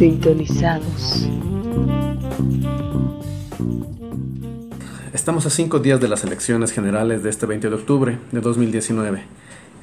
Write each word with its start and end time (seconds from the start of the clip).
Sintonizados. 0.00 1.28
Estamos 5.12 5.44
a 5.44 5.50
cinco 5.50 5.78
días 5.78 6.00
de 6.00 6.08
las 6.08 6.24
elecciones 6.24 6.72
generales 6.72 7.22
de 7.22 7.28
este 7.28 7.44
20 7.44 7.68
de 7.68 7.74
octubre 7.74 8.18
de 8.32 8.40
2019. 8.40 9.24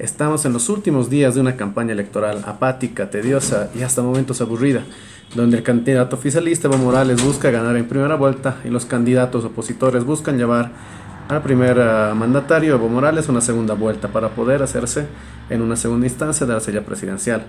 Estamos 0.00 0.44
en 0.44 0.54
los 0.54 0.70
últimos 0.70 1.08
días 1.08 1.36
de 1.36 1.40
una 1.40 1.54
campaña 1.54 1.92
electoral 1.92 2.42
apática, 2.46 3.10
tediosa 3.10 3.70
y 3.78 3.82
hasta 3.82 4.02
momentos 4.02 4.40
aburrida, 4.40 4.82
donde 5.36 5.58
el 5.58 5.62
candidato 5.62 6.16
oficialista 6.16 6.66
Evo 6.66 6.78
Morales 6.78 7.22
busca 7.24 7.52
ganar 7.52 7.76
en 7.76 7.86
primera 7.86 8.16
vuelta 8.16 8.56
y 8.64 8.70
los 8.70 8.86
candidatos 8.86 9.44
opositores 9.44 10.02
buscan 10.02 10.36
llevar 10.36 10.72
al 11.28 11.42
primer 11.42 11.78
uh, 11.78 12.16
mandatario 12.16 12.74
Evo 12.74 12.88
Morales 12.88 13.28
una 13.28 13.40
segunda 13.40 13.74
vuelta 13.74 14.08
para 14.08 14.30
poder 14.30 14.64
hacerse 14.64 15.06
en 15.48 15.62
una 15.62 15.76
segunda 15.76 16.08
instancia 16.08 16.44
de 16.44 16.54
la 16.54 16.60
silla 16.60 16.84
presidencial. 16.84 17.44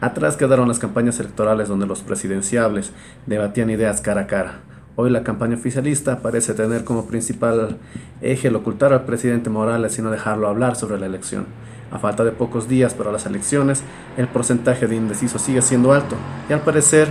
Atrás 0.00 0.36
quedaron 0.36 0.68
las 0.68 0.78
campañas 0.78 1.18
electorales 1.18 1.66
donde 1.66 1.86
los 1.86 2.02
presidenciables 2.02 2.92
debatían 3.26 3.68
ideas 3.68 4.00
cara 4.00 4.22
a 4.22 4.26
cara. 4.28 4.60
Hoy 4.94 5.10
la 5.10 5.24
campaña 5.24 5.56
oficialista 5.56 6.20
parece 6.20 6.54
tener 6.54 6.84
como 6.84 7.06
principal 7.06 7.78
eje 8.20 8.46
el 8.46 8.54
ocultar 8.54 8.92
al 8.92 9.04
presidente 9.04 9.50
Morales 9.50 9.98
y 9.98 10.02
no 10.02 10.12
dejarlo 10.12 10.46
hablar 10.46 10.76
sobre 10.76 11.00
la 11.00 11.06
elección. 11.06 11.46
A 11.90 11.98
falta 11.98 12.22
de 12.22 12.30
pocos 12.30 12.68
días 12.68 12.94
para 12.94 13.10
las 13.10 13.26
elecciones, 13.26 13.82
el 14.16 14.28
porcentaje 14.28 14.86
de 14.86 14.94
indecisos 14.94 15.42
sigue 15.42 15.62
siendo 15.62 15.92
alto 15.92 16.14
y 16.48 16.52
al 16.52 16.60
parecer 16.60 17.08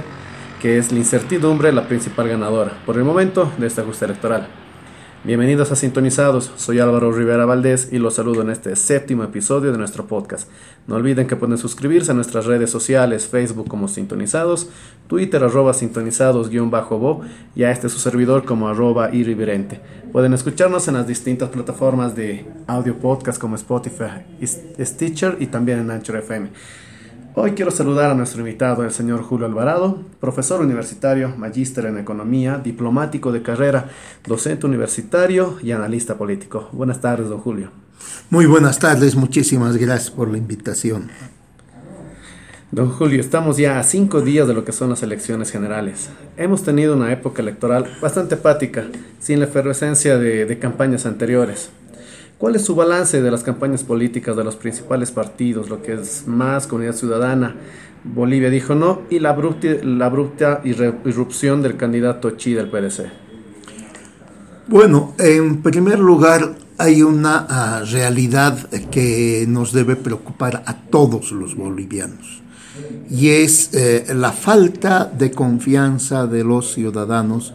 que 0.62 0.78
es 0.78 0.94
la 0.94 1.00
incertidumbre 1.00 1.74
la 1.74 1.90
principal 1.90 2.30
ganadora 2.30 2.72
por 2.86 2.96
el 2.98 3.04
momento 3.04 3.52
de 3.58 3.68
este 3.68 3.82
ajuste 3.82 4.06
electoral. 4.06 4.48
Bienvenidos 5.24 5.72
a 5.72 5.76
Sintonizados, 5.76 6.52
soy 6.58 6.80
Álvaro 6.80 7.12
Rivera 7.12 7.46
Valdés 7.46 7.90
y 7.92 7.98
los 7.98 8.14
saludo 8.14 8.44
en 8.44 8.52
este 8.52 8.76
séptimo 8.76 9.24
episodio 9.24 9.72
de 9.72 9.78
nuestro 9.78 10.06
podcast. 10.06 10.48
No 10.86 10.96
olviden 10.96 11.26
que 11.26 11.36
pueden 11.36 11.58
suscribirse 11.58 12.12
a 12.12 12.14
nuestras 12.14 12.46
redes 12.46 12.70
sociales, 12.70 13.26
Facebook 13.26 13.68
como 13.68 13.88
Sintonizados, 13.88 14.70
Twitter 15.08 15.44
arroba 15.44 15.74
sintonizados-bo 15.74 17.22
y 17.56 17.64
a 17.64 17.72
este 17.72 17.90
su 17.90 17.98
servidor 17.98 18.46
como 18.46 18.68
arroba 18.70 19.14
irreverente. 19.14 19.82
Pueden 20.12 20.34
escucharnos 20.34 20.88
en 20.88 20.94
las 20.94 21.08
distintas 21.08 21.50
plataformas 21.50 22.16
de 22.16 22.46
audio 22.68 22.96
podcast 22.98 23.42
como 23.42 23.56
Spotify, 23.56 24.22
Stitcher 24.80 25.38
y 25.40 25.48
también 25.48 25.80
en 25.80 25.90
Anchor 25.92 26.18
FM. 26.18 26.50
Hoy 27.40 27.52
quiero 27.52 27.70
saludar 27.70 28.10
a 28.10 28.16
nuestro 28.16 28.40
invitado, 28.40 28.84
el 28.84 28.90
señor 28.90 29.22
Julio 29.22 29.46
Alvarado, 29.46 30.00
profesor 30.20 30.60
universitario, 30.60 31.36
magíster 31.38 31.86
en 31.86 32.00
economía, 32.00 32.58
diplomático 32.58 33.32
de 33.32 33.44
carrera, 33.44 33.92
docente 34.26 34.66
universitario 34.66 35.60
y 35.62 35.70
analista 35.70 36.18
político. 36.18 36.68
Buenas 36.72 37.00
tardes, 37.00 37.30
don 37.30 37.38
Julio. 37.38 37.70
Muy 38.32 38.48
buenas 38.48 38.80
tardes, 38.80 39.16
muchísimas 39.16 39.78
gracias 39.78 40.10
por 40.10 40.32
la 40.32 40.40
invitación. 40.40 41.12
Don 42.72 42.90
Julio, 42.90 43.22
estamos 43.22 43.58
ya 43.58 43.78
a 43.78 43.84
cinco 43.84 44.22
días 44.22 44.48
de 44.48 44.56
lo 44.56 44.66
que 44.66 44.72
son 44.72 44.90
las 44.90 45.04
elecciones 45.04 45.52
generales. 45.52 46.10
Hemos 46.38 46.64
tenido 46.64 46.96
una 46.96 47.14
época 47.14 47.44
electoral 47.44 47.86
bastante 48.02 48.34
apática, 48.34 48.86
sin 49.20 49.42
la 49.42 49.46
efervescencia 49.46 50.18
de, 50.18 50.46
de 50.46 50.58
campañas 50.58 51.06
anteriores. 51.06 51.70
¿Cuál 52.38 52.56
es 52.56 52.66
su 52.66 52.76
balance 52.76 53.22
de 53.22 53.32
las 53.32 53.44
campañas 53.44 53.84
políticas 53.84 54.38
de 54.38 54.44
los 54.44 54.56
principales 54.56 55.10
partidos, 55.10 55.70
lo 55.70 55.82
que 55.82 55.94
es 55.94 56.28
más 56.28 56.68
comunidad 56.68 56.94
ciudadana? 56.94 57.56
Bolivia 58.04 58.52
dijo 58.52 58.76
no 58.76 59.02
y 59.10 59.20
la 59.20 59.30
abrupta, 59.30 59.70
la 59.84 60.06
abrupta 60.06 60.62
irrupción 60.64 61.64
del 61.64 61.78
candidato 61.78 62.32
Chi 62.32 62.54
del 62.54 62.70
PDC. 62.70 63.06
Bueno, 64.68 65.16
en 65.18 65.64
primer 65.64 65.98
lugar 65.98 66.56
hay 66.78 67.02
una 67.02 67.48
uh, 67.82 67.86
realidad 67.92 68.70
que 68.92 69.46
nos 69.48 69.74
debe 69.74 69.96
preocupar 69.96 70.62
a 70.68 70.76
todos 70.76 71.32
los 71.32 71.56
bolivianos 71.56 72.44
y 73.10 73.30
es 73.30 73.74
eh, 73.74 74.14
la 74.14 74.32
falta 74.32 75.06
de 75.06 75.32
confianza 75.32 76.28
de 76.28 76.44
los 76.44 76.74
ciudadanos 76.74 77.54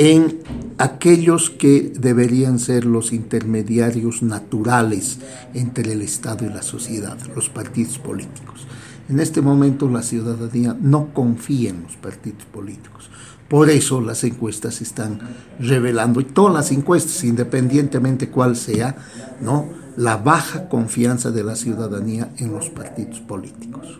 en 0.00 0.38
aquellos 0.78 1.50
que 1.50 1.92
deberían 1.94 2.58
ser 2.58 2.86
los 2.86 3.12
intermediarios 3.12 4.22
naturales 4.22 5.18
entre 5.52 5.92
el 5.92 6.00
Estado 6.00 6.46
y 6.46 6.48
la 6.48 6.62
sociedad, 6.62 7.18
los 7.36 7.50
partidos 7.50 7.98
políticos. 7.98 8.66
En 9.10 9.20
este 9.20 9.42
momento 9.42 9.90
la 9.90 10.02
ciudadanía 10.02 10.74
no 10.80 11.12
confía 11.12 11.68
en 11.68 11.82
los 11.82 11.96
partidos 11.96 12.46
políticos. 12.46 13.10
Por 13.46 13.68
eso 13.68 14.00
las 14.00 14.24
encuestas 14.24 14.80
están 14.80 15.20
revelando, 15.58 16.22
y 16.22 16.24
todas 16.24 16.54
las 16.54 16.72
encuestas, 16.72 17.22
independientemente 17.22 18.30
cuál 18.30 18.56
sea, 18.56 18.96
¿no? 19.42 19.68
la 19.98 20.16
baja 20.16 20.70
confianza 20.70 21.30
de 21.30 21.44
la 21.44 21.56
ciudadanía 21.56 22.32
en 22.38 22.52
los 22.52 22.70
partidos 22.70 23.20
políticos. 23.20 23.98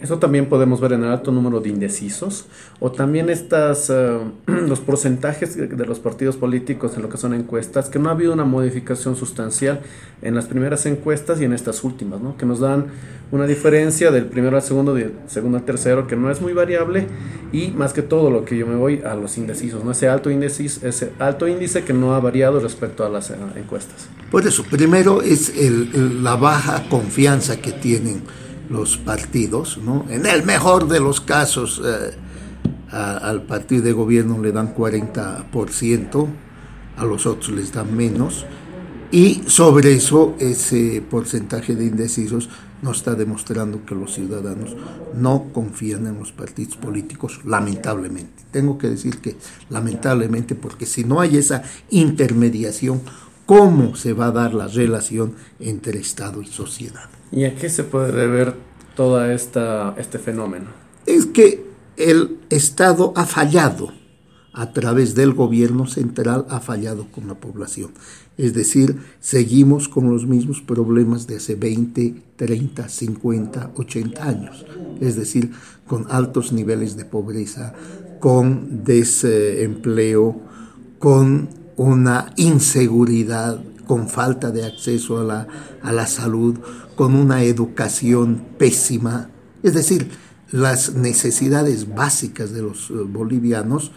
Eso 0.00 0.18
también 0.18 0.46
podemos 0.46 0.80
ver 0.80 0.92
en 0.92 1.04
el 1.04 1.10
alto 1.10 1.32
número 1.32 1.60
de 1.60 1.70
indecisos 1.70 2.46
o 2.78 2.92
también 2.92 3.30
estas, 3.30 3.90
uh, 3.90 4.30
los 4.46 4.80
porcentajes 4.80 5.56
de 5.56 5.86
los 5.86 5.98
partidos 5.98 6.36
políticos 6.36 6.92
en 6.96 7.02
lo 7.02 7.08
que 7.08 7.16
son 7.16 7.34
encuestas, 7.34 7.88
que 7.88 7.98
no 7.98 8.08
ha 8.08 8.12
habido 8.12 8.32
una 8.32 8.44
modificación 8.44 9.16
sustancial 9.16 9.80
en 10.22 10.34
las 10.34 10.46
primeras 10.46 10.86
encuestas 10.86 11.40
y 11.40 11.44
en 11.44 11.52
estas 11.52 11.84
últimas, 11.84 12.20
¿no? 12.20 12.36
que 12.36 12.46
nos 12.46 12.60
dan 12.60 12.86
una 13.30 13.46
diferencia 13.46 14.10
del 14.10 14.26
primero 14.26 14.56
al 14.56 14.62
segundo, 14.62 14.94
del 14.94 15.12
segundo 15.26 15.58
al 15.58 15.64
tercero, 15.64 16.06
que 16.06 16.16
no 16.16 16.30
es 16.30 16.40
muy 16.40 16.52
variable 16.52 17.06
y 17.52 17.68
más 17.68 17.92
que 17.92 18.02
todo 18.02 18.30
lo 18.30 18.44
que 18.44 18.56
yo 18.56 18.66
me 18.66 18.76
voy 18.76 19.02
a 19.04 19.14
los 19.14 19.36
indecisos, 19.36 19.84
¿no? 19.84 19.90
ese, 19.90 20.08
alto 20.08 20.30
índice, 20.30 20.64
ese 20.64 21.12
alto 21.18 21.46
índice 21.48 21.82
que 21.82 21.92
no 21.92 22.14
ha 22.14 22.20
variado 22.20 22.60
respecto 22.60 23.04
a 23.04 23.08
las 23.08 23.30
uh, 23.30 23.34
encuestas. 23.56 24.08
Por 24.30 24.46
eso, 24.46 24.62
primero 24.64 25.22
es 25.22 25.56
el, 25.56 25.90
el, 25.94 26.24
la 26.24 26.36
baja 26.36 26.88
confianza 26.88 27.60
que 27.60 27.72
tienen 27.72 28.22
los 28.70 28.96
partidos, 28.96 29.78
¿no? 29.78 30.04
En 30.08 30.26
el 30.26 30.42
mejor 30.44 30.88
de 30.88 31.00
los 31.00 31.20
casos, 31.20 31.80
eh, 31.84 32.14
al 32.90 33.42
partido 33.42 33.82
de 33.82 33.92
gobierno 33.92 34.40
le 34.40 34.52
dan 34.52 34.74
40%, 34.74 36.26
a 36.96 37.04
los 37.04 37.26
otros 37.26 37.50
les 37.50 37.72
dan 37.72 37.96
menos, 37.96 38.46
y 39.10 39.42
sobre 39.46 39.94
eso 39.94 40.34
ese 40.38 41.02
porcentaje 41.08 41.74
de 41.74 41.86
indecisos 41.86 42.48
nos 42.82 42.98
está 42.98 43.14
demostrando 43.14 43.84
que 43.84 43.94
los 43.94 44.14
ciudadanos 44.14 44.76
no 45.14 45.46
confían 45.52 46.06
en 46.06 46.18
los 46.18 46.32
partidos 46.32 46.76
políticos, 46.76 47.40
lamentablemente. 47.44 48.44
Tengo 48.50 48.78
que 48.78 48.88
decir 48.88 49.18
que 49.18 49.36
lamentablemente, 49.68 50.54
porque 50.54 50.86
si 50.86 51.04
no 51.04 51.20
hay 51.20 51.38
esa 51.38 51.62
intermediación, 51.90 53.00
¿cómo 53.48 53.96
se 53.96 54.12
va 54.12 54.26
a 54.26 54.30
dar 54.30 54.52
la 54.52 54.68
relación 54.68 55.32
entre 55.58 55.98
Estado 55.98 56.42
y 56.42 56.46
sociedad? 56.46 57.08
¿Y 57.32 57.44
a 57.44 57.56
qué 57.56 57.70
se 57.70 57.82
puede 57.82 58.12
deber 58.12 58.52
todo 58.94 59.24
este 59.24 60.18
fenómeno? 60.18 60.66
Es 61.06 61.24
que 61.24 61.64
el 61.96 62.36
Estado 62.50 63.14
ha 63.16 63.24
fallado 63.24 63.90
a 64.52 64.72
través 64.74 65.14
del 65.14 65.32
gobierno 65.32 65.86
central, 65.86 66.44
ha 66.50 66.60
fallado 66.60 67.06
con 67.10 67.26
la 67.26 67.36
población. 67.36 67.92
Es 68.36 68.52
decir, 68.52 68.98
seguimos 69.18 69.88
con 69.88 70.10
los 70.10 70.26
mismos 70.26 70.60
problemas 70.60 71.26
de 71.26 71.36
hace 71.36 71.54
20, 71.54 72.16
30, 72.36 72.86
50, 72.86 73.70
80 73.74 74.28
años. 74.28 74.66
Es 75.00 75.16
decir, 75.16 75.52
con 75.86 76.06
altos 76.10 76.52
niveles 76.52 76.98
de 76.98 77.06
pobreza, 77.06 77.72
con 78.20 78.84
desempleo, 78.84 80.38
con 80.98 81.48
una 81.78 82.32
inseguridad, 82.36 83.60
con 83.86 84.08
falta 84.08 84.50
de 84.50 84.66
acceso 84.66 85.18
a 85.20 85.24
la, 85.24 85.46
a 85.82 85.92
la 85.92 86.06
salud, 86.06 86.58
con 86.94 87.14
una 87.14 87.42
educación 87.44 88.42
pésima. 88.58 89.30
Es 89.62 89.72
decir, 89.72 90.10
las 90.50 90.94
necesidades 90.94 91.94
básicas 91.94 92.52
de 92.52 92.62
los 92.62 92.92
bolivianos 93.08 93.92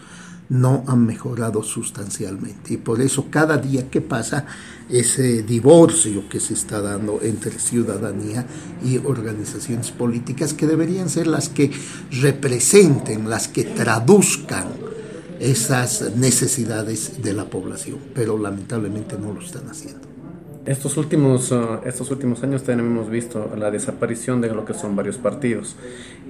no 0.48 0.84
han 0.86 1.04
mejorado 1.04 1.62
sustancialmente. 1.62 2.74
Y 2.74 2.76
por 2.76 3.00
eso 3.00 3.26
cada 3.30 3.58
día 3.58 3.90
que 3.90 4.00
pasa, 4.00 4.46
ese 4.88 5.42
divorcio 5.42 6.28
que 6.28 6.40
se 6.40 6.54
está 6.54 6.80
dando 6.80 7.20
entre 7.22 7.58
ciudadanía 7.58 8.46
y 8.84 8.98
organizaciones 8.98 9.90
políticas 9.90 10.54
que 10.54 10.66
deberían 10.66 11.08
ser 11.08 11.26
las 11.26 11.48
que 11.48 11.72
representen, 12.20 13.28
las 13.28 13.48
que 13.48 13.64
traduzcan 13.64 14.91
esas 15.42 16.16
necesidades 16.16 17.22
de 17.22 17.32
la 17.32 17.46
población, 17.46 17.98
pero 18.14 18.38
lamentablemente 18.38 19.16
no 19.18 19.32
lo 19.32 19.40
están 19.40 19.68
haciendo. 19.68 20.12
Estos 20.64 20.96
últimos, 20.96 21.50
uh, 21.50 21.80
estos 21.84 22.12
últimos 22.12 22.44
años 22.44 22.62
también 22.62 22.88
hemos 22.88 23.10
visto 23.10 23.50
la 23.58 23.72
desaparición 23.72 24.40
de 24.40 24.54
lo 24.54 24.64
que 24.64 24.74
son 24.74 24.94
varios 24.94 25.18
partidos 25.18 25.74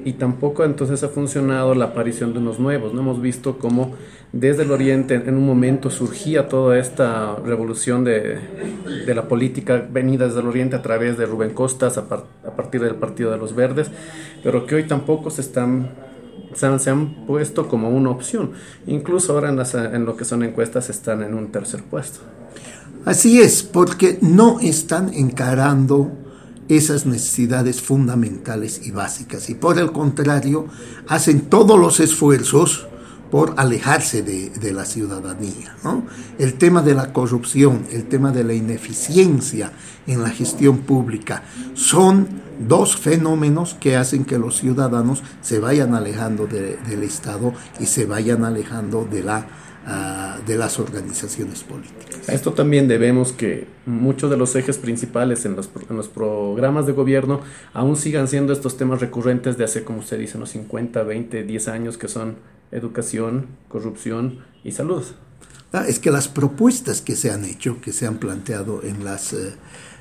y 0.06 0.14
tampoco 0.14 0.64
entonces 0.64 1.03
ha 1.03 1.11
funcionado 1.11 1.75
la 1.75 1.87
aparición 1.87 2.32
de 2.32 2.38
unos 2.38 2.59
nuevos. 2.59 2.94
No 2.94 3.03
hemos 3.03 3.20
visto 3.20 3.59
cómo 3.59 3.94
desde 4.32 4.62
el 4.62 4.70
Oriente 4.70 5.17
en 5.17 5.35
un 5.35 5.44
momento 5.44 5.91
surgía 5.91 6.49
toda 6.49 6.79
esta 6.79 7.37
revolución 7.44 8.05
de, 8.05 8.38
de 9.05 9.15
la 9.15 9.29
política 9.29 9.87
venida 9.93 10.26
desde 10.26 10.41
el 10.41 10.47
Oriente 10.47 10.76
a 10.76 10.82
través 10.82 11.19
de 11.19 11.26
Rubén 11.26 11.53
Costas 11.53 11.99
a, 11.99 12.08
par, 12.08 12.25
a 12.47 12.56
partir 12.56 12.81
del 12.81 12.94
Partido 12.94 13.31
de 13.31 13.37
los 13.37 13.55
Verdes, 13.55 13.91
pero 14.43 14.65
que 14.65 14.76
hoy 14.76 14.85
tampoco 14.85 15.29
se 15.29 15.43
están 15.43 15.91
se 16.54 16.66
han, 16.66 16.81
se 16.81 16.90
han, 16.90 17.26
puesto 17.26 17.69
como 17.69 17.90
una 17.90 18.10
opción. 18.10 18.52
Incluso 18.87 19.32
ahora 19.32 19.49
en, 19.49 19.56
las, 19.56 19.75
en, 19.75 20.04
lo 20.04 20.16
que 20.16 20.25
son 20.25 20.43
encuestas 20.43 20.90
están 20.90 21.22
en 21.22 21.34
un 21.34 21.52
tercer 21.52 21.82
puesto. 21.82 22.20
Así 23.04 23.40
es, 23.40 23.62
porque 23.62 24.19
no 24.20 24.60
están 24.60 25.12
encarando 25.12 26.12
esas 26.69 27.06
necesidades 27.06 27.81
fundamentales 27.81 28.87
y 28.87 28.90
básicas. 28.90 29.50
Y 29.50 29.54
por 29.54 29.78
el 29.78 29.93
contrario, 29.93 30.66
hacen 31.08 31.43
todos 31.43 31.78
los 31.78 32.00
esfuerzos 32.00 32.87
por 33.32 33.55
alejarse 33.56 34.22
de, 34.22 34.72
la 34.72 34.84
ciudadanía. 34.84 35.75
El 36.38 36.55
tema 36.55 36.82
de 36.82 36.94
la 36.94 37.14
corrupción, 37.14 37.87
el 37.90 38.05
tema 38.05 38.31
de 38.31 38.44
la 38.44 38.52
ineficiencia 38.52 39.72
en 40.06 40.22
la 40.22 40.28
gestión 40.28 40.81
pública 40.81 41.43
son 41.72 42.42
dos 42.58 42.96
fenómenos 42.96 43.75
que 43.75 43.96
hacen 43.96 44.25
que 44.25 44.38
los 44.38 44.58
ciudadanos 44.58 45.22
se 45.40 45.58
vayan 45.58 45.94
alejando 45.94 46.46
del 46.46 47.02
Estado 47.02 47.52
y 47.81 47.87
se 47.87 48.06
vayan 48.06 48.44
alejando 48.44 49.06
de 49.10 49.22
la 49.22 49.46
ah, 49.87 50.38
de 50.46 50.56
las 50.56 50.78
organizaciones 50.78 51.62
políticas. 51.64 52.28
A 52.28 52.34
esto 52.34 52.52
también 52.52 52.88
debemos 52.88 53.32
que 53.32 53.66
muchos 53.87 54.31
de 54.31 54.37
los 54.37 54.54
ejes 54.54 54.78
principales 54.78 55.44
en 55.44 55.56
los, 55.56 55.69
en 55.88 55.96
los, 55.96 56.08
programas 56.08 56.87
de 56.87 56.93
gobierno 56.93 57.40
aún 57.72 57.96
sigan 57.96 58.28
siendo 58.28 58.52
estos 58.52 58.76
temas 58.76 59.00
recurrentes 59.00 59.58
de 59.58 59.64
hace, 59.64 59.84
como 59.84 60.00
usted 60.00 60.19
dice, 60.19 60.37
unos 60.37 60.50
50, 60.50 61.02
20, 61.02 61.43
10 61.43 61.69
años, 61.69 61.98
que 61.98 62.08
son 62.08 62.37
educación, 62.70 63.46
corrupción 63.69 64.40
y 64.64 64.72
salud. 64.72 65.05
Ah, 65.72 65.84
es 65.88 65.98
que 65.98 66.10
las 66.10 66.28
propuestas 66.28 67.00
que 67.00 67.16
se 67.16 67.31
han 67.31 67.44
hecho, 67.44 67.81
que 67.81 67.93
se 67.93 68.06
han 68.06 68.19
planteado 68.19 68.82
en 68.82 69.05
las, 69.05 69.32
eh, 69.32 69.55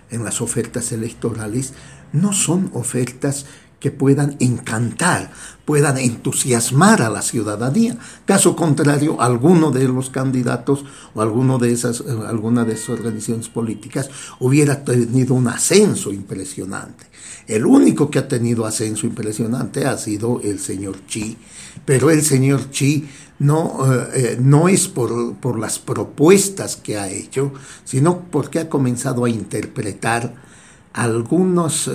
en 0.09 0.23
las 0.23 0.41
ofertas 0.41 0.91
electorales, 0.91 1.73
no 2.13 2.33
son 2.33 2.69
ofertas 2.73 3.45
que 3.81 3.89
puedan 3.89 4.37
encantar, 4.39 5.31
puedan 5.65 5.97
entusiasmar 5.97 7.01
a 7.01 7.09
la 7.09 7.23
ciudadanía. 7.23 7.97
Caso 8.25 8.55
contrario, 8.55 9.19
alguno 9.19 9.71
de 9.71 9.87
los 9.87 10.11
candidatos 10.11 10.85
o 11.15 11.57
de 11.57 11.71
esas, 11.73 12.01
eh, 12.01 12.05
alguna 12.27 12.63
de 12.63 12.73
esas 12.73 12.89
organizaciones 12.89 13.49
políticas 13.49 14.09
hubiera 14.39 14.85
tenido 14.85 15.33
un 15.33 15.47
ascenso 15.47 16.13
impresionante. 16.13 17.07
El 17.47 17.65
único 17.65 18.11
que 18.11 18.19
ha 18.19 18.27
tenido 18.27 18.67
ascenso 18.67 19.07
impresionante 19.07 19.85
ha 19.87 19.97
sido 19.97 20.39
el 20.43 20.59
señor 20.59 21.07
Chi, 21.07 21.37
pero 21.83 22.11
el 22.11 22.21
señor 22.21 22.69
Chi 22.69 23.09
no, 23.39 23.79
eh, 23.91 24.09
eh, 24.13 24.37
no 24.39 24.67
es 24.69 24.87
por, 24.87 25.37
por, 25.37 25.57
las 25.57 25.79
propuestas 25.79 26.75
que 26.75 26.99
ha 26.99 27.09
hecho, 27.09 27.51
sino 27.83 28.25
porque 28.29 28.59
ha 28.59 28.69
comenzado 28.69 29.25
a 29.25 29.29
interpretar 29.29 30.50
algunos 30.93 31.89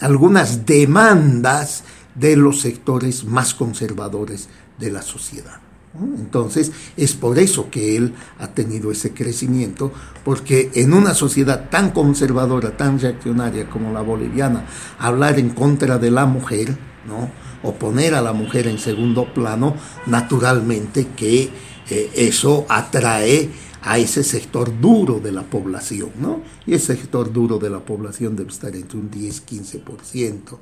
algunas 0.00 0.66
demandas 0.66 1.84
de 2.14 2.36
los 2.36 2.60
sectores 2.60 3.24
más 3.24 3.54
conservadores 3.54 4.48
de 4.78 4.90
la 4.90 5.02
sociedad. 5.02 5.60
Entonces, 5.98 6.70
es 6.96 7.14
por 7.14 7.38
eso 7.38 7.68
que 7.68 7.96
él 7.96 8.14
ha 8.38 8.48
tenido 8.48 8.92
ese 8.92 9.12
crecimiento, 9.12 9.92
porque 10.24 10.70
en 10.74 10.92
una 10.92 11.14
sociedad 11.14 11.68
tan 11.68 11.90
conservadora, 11.90 12.76
tan 12.76 13.00
reaccionaria 13.00 13.68
como 13.68 13.92
la 13.92 14.00
boliviana, 14.00 14.66
hablar 14.98 15.38
en 15.38 15.50
contra 15.50 15.98
de 15.98 16.12
la 16.12 16.26
mujer, 16.26 16.76
¿no? 17.08 17.30
o 17.62 17.74
poner 17.74 18.14
a 18.14 18.22
la 18.22 18.32
mujer 18.32 18.68
en 18.68 18.78
segundo 18.78 19.34
plano, 19.34 19.74
naturalmente 20.06 21.08
que 21.16 21.50
eh, 21.90 22.10
eso 22.14 22.66
atrae 22.68 23.50
a 23.82 23.98
ese 23.98 24.22
sector 24.22 24.80
duro 24.80 25.20
de 25.20 25.32
la 25.32 25.42
población, 25.42 26.10
¿no? 26.20 26.42
Y 26.66 26.74
ese 26.74 26.96
sector 26.96 27.32
duro 27.32 27.58
de 27.58 27.70
la 27.70 27.80
población 27.80 28.36
debe 28.36 28.50
estar 28.50 28.74
entre 28.74 28.98
un 28.98 29.10
10-15%. 29.10 30.58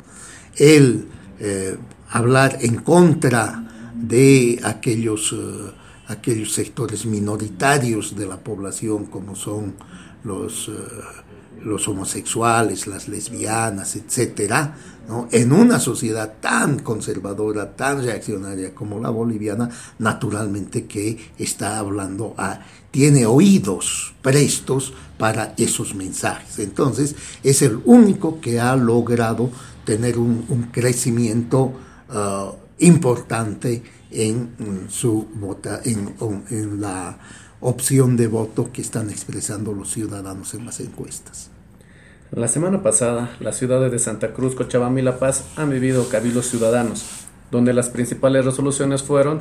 El 0.56 1.06
eh, 1.40 1.76
hablar 2.10 2.58
en 2.60 2.76
contra 2.76 3.92
de 3.94 4.60
aquellos, 4.64 5.32
eh, 5.32 5.72
aquellos 6.08 6.52
sectores 6.52 7.06
minoritarios 7.06 8.16
de 8.16 8.26
la 8.26 8.38
población 8.38 9.06
como 9.06 9.34
son 9.34 9.74
los... 10.24 10.68
Eh, 10.68 10.72
los 11.62 11.88
homosexuales, 11.88 12.86
las 12.86 13.08
lesbianas, 13.08 13.96
etcétera, 13.96 14.76
¿no? 15.08 15.28
en 15.32 15.52
una 15.52 15.78
sociedad 15.78 16.34
tan 16.40 16.78
conservadora, 16.80 17.74
tan 17.76 18.02
reaccionaria 18.02 18.74
como 18.74 19.00
la 19.00 19.10
boliviana, 19.10 19.68
naturalmente 19.98 20.86
que 20.86 21.32
está 21.38 21.78
hablando 21.78 22.34
a, 22.36 22.60
tiene 22.90 23.26
oídos 23.26 24.14
prestos 24.22 24.92
para 25.18 25.54
esos 25.56 25.94
mensajes. 25.94 26.58
Entonces, 26.58 27.14
es 27.42 27.62
el 27.62 27.80
único 27.84 28.40
que 28.40 28.60
ha 28.60 28.76
logrado 28.76 29.50
tener 29.84 30.18
un, 30.18 30.68
crecimiento 30.70 31.72
uh, 32.10 32.52
importante 32.78 33.82
en, 34.10 34.86
su 34.88 35.26
vota, 35.34 35.80
en, 35.84 36.14
en 36.50 36.80
la 36.80 37.18
opción 37.60 38.16
de 38.16 38.28
voto 38.28 38.70
que 38.72 38.80
están 38.80 39.10
expresando 39.10 39.72
los 39.72 39.90
ciudadanos 39.90 40.54
en 40.54 40.64
las 40.64 40.80
encuestas. 40.80 41.50
La 42.30 42.46
semana 42.46 42.82
pasada, 42.82 43.30
las 43.40 43.56
ciudades 43.56 43.90
de 43.90 43.98
Santa 43.98 44.32
Cruz, 44.32 44.54
Cochabamba 44.54 45.00
y 45.00 45.02
La 45.02 45.18
Paz 45.18 45.44
han 45.56 45.70
vivido 45.70 46.08
cabildos 46.08 46.46
ciudadanos, 46.46 47.04
donde 47.50 47.72
las 47.72 47.88
principales 47.88 48.44
resoluciones 48.44 49.02
fueron 49.02 49.40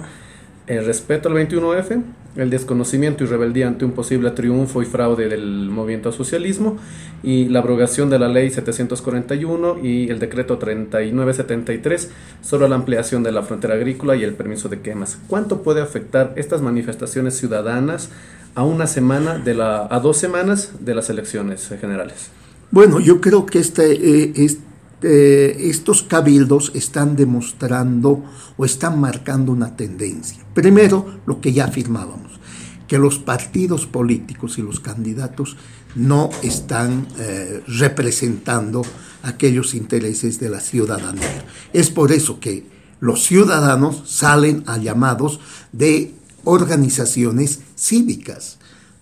el 0.68 0.86
respeto 0.86 1.30
al 1.30 1.36
21F, 1.36 2.04
el 2.36 2.50
desconocimiento 2.50 3.24
y 3.24 3.28
rebeldía 3.28 3.68
ante 3.68 3.84
un 3.84 3.92
posible 3.92 4.30
triunfo 4.32 4.82
y 4.82 4.86
fraude 4.86 5.28
del 5.28 5.70
movimiento 5.70 6.12
socialismo 6.12 6.78
y 7.24 7.46
la 7.46 7.60
abrogación 7.60 8.10
de 8.10 8.20
la 8.20 8.28
ley 8.28 8.52
741 8.52 9.80
y 9.82 10.10
el 10.10 10.20
decreto 10.20 10.58
3973 10.58 12.12
sobre 12.42 12.70
la 12.70 12.76
ampliación 12.76 13.24
de 13.24 13.32
la 13.32 13.42
frontera 13.42 13.74
agrícola 13.74 14.16
y 14.16 14.24
el 14.24 14.34
permiso 14.34 14.70
de 14.70 14.82
quemas. 14.82 15.18
¿Cuánto 15.28 15.64
puede 15.64 15.82
afectar 15.82 16.34
estas 16.36 16.62
manifestaciones 16.62 17.38
ciudadanas 17.38 18.10
a 18.54 18.64
una 18.64 18.88
semana 18.88 19.40
de 19.40 19.56
la 19.56 19.88
a 19.90 20.00
dos 20.00 20.18
semanas 20.18 20.74
de 20.82 20.94
las 20.94 21.10
elecciones 21.10 21.68
generales? 21.82 22.30
Bueno, 22.70 23.00
yo 23.00 23.22
creo 23.22 23.46
que 23.46 23.60
este, 23.60 24.44
este, 24.44 24.62
estos 25.02 26.04
cabildos 26.04 26.72
están 26.74 27.16
demostrando 27.16 28.24
o 28.58 28.66
están 28.66 29.00
marcando 29.00 29.52
una 29.52 29.76
tendencia. 29.76 30.44
Primero, 30.54 31.20
lo 31.26 31.40
que 31.40 31.54
ya 31.54 31.66
afirmábamos, 31.66 32.40
que 32.88 32.98
los 32.98 33.20
partidos 33.20 33.86
políticos 33.86 34.58
y 34.58 34.62
los 34.62 34.80
candidatos 34.80 35.58
no 35.96 36.30
están 36.42 37.08
eh, 37.20 37.62
representando 37.68 38.82
aquellos 39.24 39.74
intereses 39.74 40.40
de 40.40 40.50
la 40.50 40.60
ciudadanía. 40.60 41.46
Es 41.74 41.90
por 41.90 42.12
eso 42.12 42.40
que 42.40 42.66
los 43.00 43.24
ciudadanos 43.24 44.04
salen 44.06 44.64
a 44.68 44.78
llamados 44.78 45.40
de 45.72 46.14
organizaciones 46.44 47.60
cívicas 47.76 48.57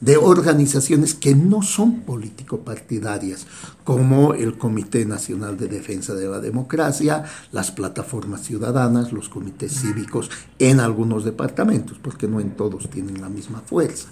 de 0.05 0.17
organizaciones 0.17 1.15
que 1.15 1.33
no 1.33 1.63
son 1.63 2.01
político-partidarias, 2.01 3.47
como 3.83 4.35
el 4.35 4.55
Comité 4.55 5.03
Nacional 5.03 5.57
de 5.57 5.67
Defensa 5.67 6.13
de 6.13 6.27
la 6.27 6.39
Democracia, 6.39 7.23
las 7.51 7.71
plataformas 7.71 8.43
ciudadanas, 8.43 9.11
los 9.11 9.29
comités 9.29 9.81
cívicos 9.81 10.29
en 10.59 10.79
algunos 10.79 11.25
departamentos, 11.25 11.97
porque 11.99 12.27
no 12.27 12.39
en 12.39 12.51
todos 12.51 12.87
tienen 12.91 13.19
la 13.19 13.29
misma 13.29 13.63
fuerza. 13.65 14.09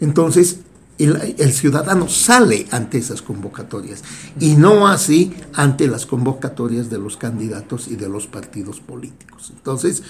Entonces, 0.00 0.60
el, 0.96 1.34
el, 1.36 1.52
ciudadano 1.52 2.08
sale 2.08 2.66
ante 2.70 2.96
esas 2.96 3.20
convocatorias 3.20 4.02
y 4.40 4.54
no 4.54 4.88
así 4.88 5.34
ante 5.52 5.88
las 5.88 6.06
convocatorias 6.06 6.88
de 6.88 6.98
los 6.98 7.18
candidatos 7.18 7.88
y 7.88 7.96
de 7.96 8.08
los 8.08 8.26
partidos 8.26 8.80
políticos. 8.80 9.52
Entonces, 9.54 10.02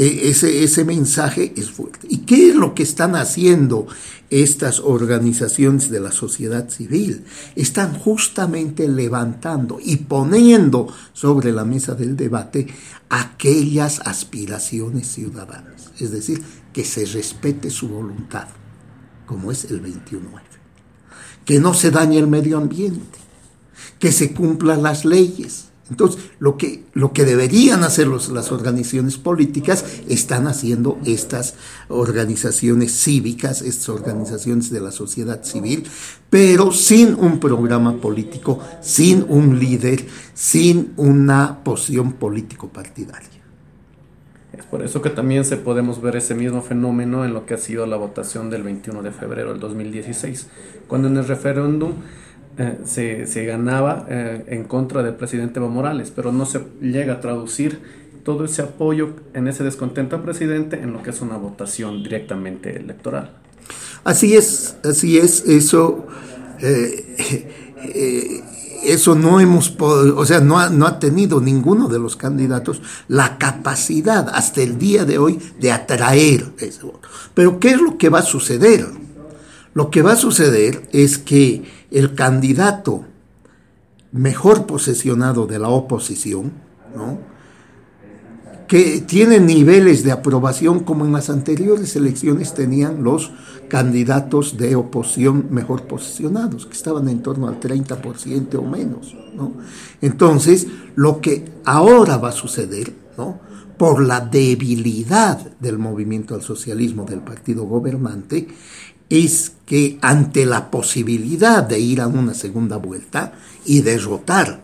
ese, 0.00 0.64
ese 0.64 0.84
mensaje 0.84 1.52
es 1.56 1.70
fuerte. 1.70 2.06
¿Y 2.08 2.18
qué 2.18 2.48
es 2.50 2.54
lo 2.54 2.74
que 2.74 2.82
están 2.82 3.16
haciendo 3.16 3.86
estas 4.30 4.80
organizaciones 4.80 5.90
de 5.90 6.00
la 6.00 6.10
sociedad 6.10 6.70
civil? 6.70 7.24
Están 7.54 7.98
justamente 7.98 8.88
levantando 8.88 9.78
y 9.82 9.96
poniendo 9.96 10.88
sobre 11.12 11.52
la 11.52 11.64
mesa 11.64 11.94
del 11.94 12.16
debate 12.16 12.68
aquellas 13.10 14.00
aspiraciones 14.00 15.06
ciudadanas, 15.08 15.90
es 15.98 16.12
decir, 16.12 16.42
que 16.72 16.84
se 16.84 17.04
respete 17.04 17.68
su 17.68 17.88
voluntad, 17.88 18.48
como 19.26 19.52
es 19.52 19.64
el 19.64 19.82
21F, 19.82 20.40
que 21.44 21.60
no 21.60 21.74
se 21.74 21.90
dañe 21.90 22.18
el 22.18 22.26
medio 22.26 22.56
ambiente, 22.56 23.18
que 23.98 24.12
se 24.12 24.32
cumplan 24.32 24.82
las 24.82 25.04
leyes, 25.04 25.69
entonces, 25.90 26.22
lo 26.38 26.56
que, 26.56 26.84
lo 26.94 27.12
que 27.12 27.24
deberían 27.24 27.82
hacer 27.82 28.06
las 28.06 28.52
organizaciones 28.52 29.18
políticas 29.18 29.84
están 30.08 30.46
haciendo 30.46 30.98
estas 31.04 31.54
organizaciones 31.88 32.92
cívicas, 32.92 33.60
estas 33.60 33.88
organizaciones 33.88 34.70
de 34.70 34.80
la 34.80 34.92
sociedad 34.92 35.42
civil, 35.42 35.86
pero 36.30 36.70
sin 36.70 37.14
un 37.14 37.40
programa 37.40 37.96
político, 37.96 38.60
sin 38.80 39.26
un 39.28 39.58
líder, 39.58 40.06
sin 40.32 40.92
una 40.96 41.64
posición 41.64 42.12
político-partidaria. 42.12 43.28
Es 44.56 44.64
por 44.66 44.82
eso 44.84 45.02
que 45.02 45.10
también 45.10 45.44
se 45.44 45.56
podemos 45.56 46.00
ver 46.00 46.16
ese 46.16 46.34
mismo 46.34 46.62
fenómeno 46.62 47.24
en 47.24 47.34
lo 47.34 47.46
que 47.46 47.54
ha 47.54 47.58
sido 47.58 47.86
la 47.86 47.96
votación 47.96 48.48
del 48.48 48.62
21 48.62 49.02
de 49.02 49.10
febrero 49.10 49.50
del 49.50 49.60
2016, 49.60 50.46
cuando 50.86 51.08
en 51.08 51.16
el 51.16 51.26
referéndum 51.26 51.94
eh, 52.62 52.78
se, 52.84 53.26
se, 53.26 53.46
ganaba 53.46 54.04
eh, 54.10 54.44
en 54.48 54.64
contra 54.64 55.02
del 55.02 55.14
presidente 55.14 55.58
Evo 55.58 55.70
Morales, 55.70 56.12
pero 56.14 56.30
no 56.30 56.44
se 56.44 56.60
llega 56.82 57.14
a 57.14 57.20
traducir 57.22 57.80
todo 58.22 58.44
ese 58.44 58.60
apoyo 58.60 59.14
en 59.32 59.48
ese 59.48 59.64
descontento 59.64 60.16
al 60.16 60.22
presidente 60.22 60.78
en 60.78 60.92
lo 60.92 61.02
que 61.02 61.08
es 61.08 61.22
una 61.22 61.38
votación 61.38 62.02
directamente 62.02 62.76
electoral. 62.76 63.30
Así 64.04 64.36
es, 64.36 64.76
así 64.84 65.16
es, 65.16 65.42
eso, 65.46 66.06
eh, 66.60 68.44
eso 68.84 69.14
no 69.14 69.40
hemos 69.40 69.74
o 69.80 70.26
sea, 70.26 70.40
no 70.40 70.58
ha, 70.58 70.68
no 70.68 70.86
ha 70.86 70.98
tenido 70.98 71.40
ninguno 71.40 71.88
de 71.88 71.98
los 71.98 72.14
candidatos 72.16 72.82
la 73.08 73.38
capacidad 73.38 74.28
hasta 74.34 74.60
el 74.60 74.76
día 74.76 75.06
de 75.06 75.16
hoy 75.16 75.38
de 75.58 75.72
atraer 75.72 76.52
ese 76.58 76.82
voto. 76.82 77.08
Pero 77.32 77.58
¿qué 77.58 77.70
es 77.70 77.80
lo 77.80 77.96
que 77.96 78.10
va 78.10 78.18
a 78.18 78.22
suceder? 78.22 78.86
Lo 79.72 79.88
que 79.90 80.02
va 80.02 80.12
a 80.12 80.16
suceder 80.16 80.82
es 80.92 81.16
que 81.16 81.79
el 81.90 82.14
candidato 82.14 83.04
mejor 84.12 84.66
posesionado 84.66 85.46
de 85.46 85.58
la 85.58 85.68
oposición, 85.68 86.52
¿no? 86.94 87.18
que 88.70 89.00
tiene 89.00 89.40
niveles 89.40 90.04
de 90.04 90.12
aprobación 90.12 90.84
como 90.84 91.04
en 91.04 91.12
las 91.12 91.28
anteriores 91.28 91.96
elecciones 91.96 92.54
tenían 92.54 93.02
los 93.02 93.32
candidatos 93.68 94.56
de 94.56 94.76
oposición 94.76 95.46
mejor 95.50 95.88
posicionados, 95.88 96.66
que 96.66 96.74
estaban 96.74 97.08
en 97.08 97.20
torno 97.20 97.48
al 97.48 97.58
30% 97.58 98.54
o 98.54 98.62
menos. 98.62 99.16
¿no? 99.34 99.54
Entonces, 100.00 100.68
lo 100.94 101.20
que 101.20 101.46
ahora 101.64 102.16
va 102.18 102.28
a 102.28 102.32
suceder, 102.32 102.92
¿no? 103.18 103.40
por 103.76 104.06
la 104.06 104.20
debilidad 104.20 105.38
del 105.58 105.78
movimiento 105.78 106.36
al 106.36 106.42
socialismo 106.42 107.06
del 107.06 107.22
partido 107.22 107.64
gobernante, 107.64 108.46
es 109.10 109.52
que 109.66 109.98
ante 110.00 110.46
la 110.46 110.70
posibilidad 110.70 111.64
de 111.64 111.80
ir 111.80 112.00
a 112.00 112.06
una 112.06 112.32
segunda 112.32 112.76
vuelta 112.76 113.32
y 113.66 113.82
derrotar 113.82 114.62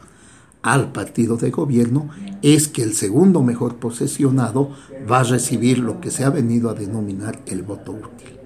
al 0.62 0.92
partido 0.92 1.36
de 1.36 1.50
gobierno, 1.50 2.08
es 2.42 2.68
que 2.68 2.82
el 2.82 2.94
segundo 2.94 3.42
mejor 3.42 3.76
posesionado 3.76 4.70
va 5.10 5.20
a 5.20 5.24
recibir 5.24 5.78
lo 5.78 6.00
que 6.00 6.10
se 6.10 6.24
ha 6.24 6.30
venido 6.30 6.70
a 6.70 6.74
denominar 6.74 7.40
el 7.46 7.62
voto 7.62 7.92
útil. 7.92 8.36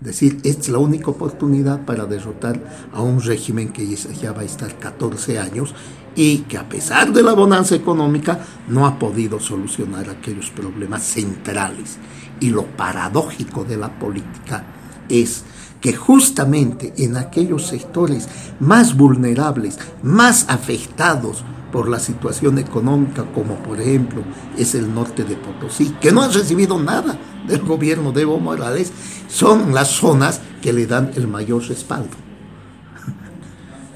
Es 0.00 0.06
decir, 0.06 0.38
es 0.44 0.68
la 0.68 0.78
única 0.78 1.10
oportunidad 1.10 1.84
para 1.84 2.04
derrotar 2.04 2.62
a 2.92 3.02
un 3.02 3.20
régimen 3.20 3.72
que 3.72 3.86
ya 3.94 4.32
va 4.32 4.42
a 4.42 4.44
estar 4.44 4.78
14 4.78 5.38
años 5.38 5.74
y 6.14 6.38
que 6.40 6.58
a 6.58 6.68
pesar 6.68 7.12
de 7.12 7.22
la 7.22 7.32
bonanza 7.32 7.74
económica 7.74 8.40
no 8.68 8.86
ha 8.86 8.98
podido 8.98 9.40
solucionar 9.40 10.08
aquellos 10.08 10.50
problemas 10.50 11.02
centrales. 11.02 11.98
Y 12.40 12.50
lo 12.50 12.66
paradójico 12.66 13.64
de 13.64 13.78
la 13.78 13.98
política 13.98 14.75
es 15.08 15.44
que 15.80 15.92
justamente 15.92 16.92
en 16.98 17.16
aquellos 17.16 17.66
sectores 17.66 18.28
más 18.60 18.96
vulnerables, 18.96 19.78
más 20.02 20.46
afectados 20.48 21.44
por 21.72 21.88
la 21.88 21.98
situación 21.98 22.58
económica, 22.58 23.24
como 23.34 23.56
por 23.56 23.80
ejemplo 23.80 24.22
es 24.56 24.74
el 24.74 24.92
norte 24.94 25.24
de 25.24 25.36
Potosí, 25.36 25.94
que 26.00 26.12
no 26.12 26.22
han 26.22 26.32
recibido 26.32 26.78
nada 26.78 27.18
del 27.46 27.62
gobierno 27.62 28.12
de 28.12 28.22
Evo 28.22 28.40
Morales, 28.40 28.92
son 29.28 29.74
las 29.74 29.88
zonas 29.88 30.40
que 30.62 30.72
le 30.72 30.86
dan 30.86 31.10
el 31.16 31.28
mayor 31.28 31.62
respaldo. 31.68 32.16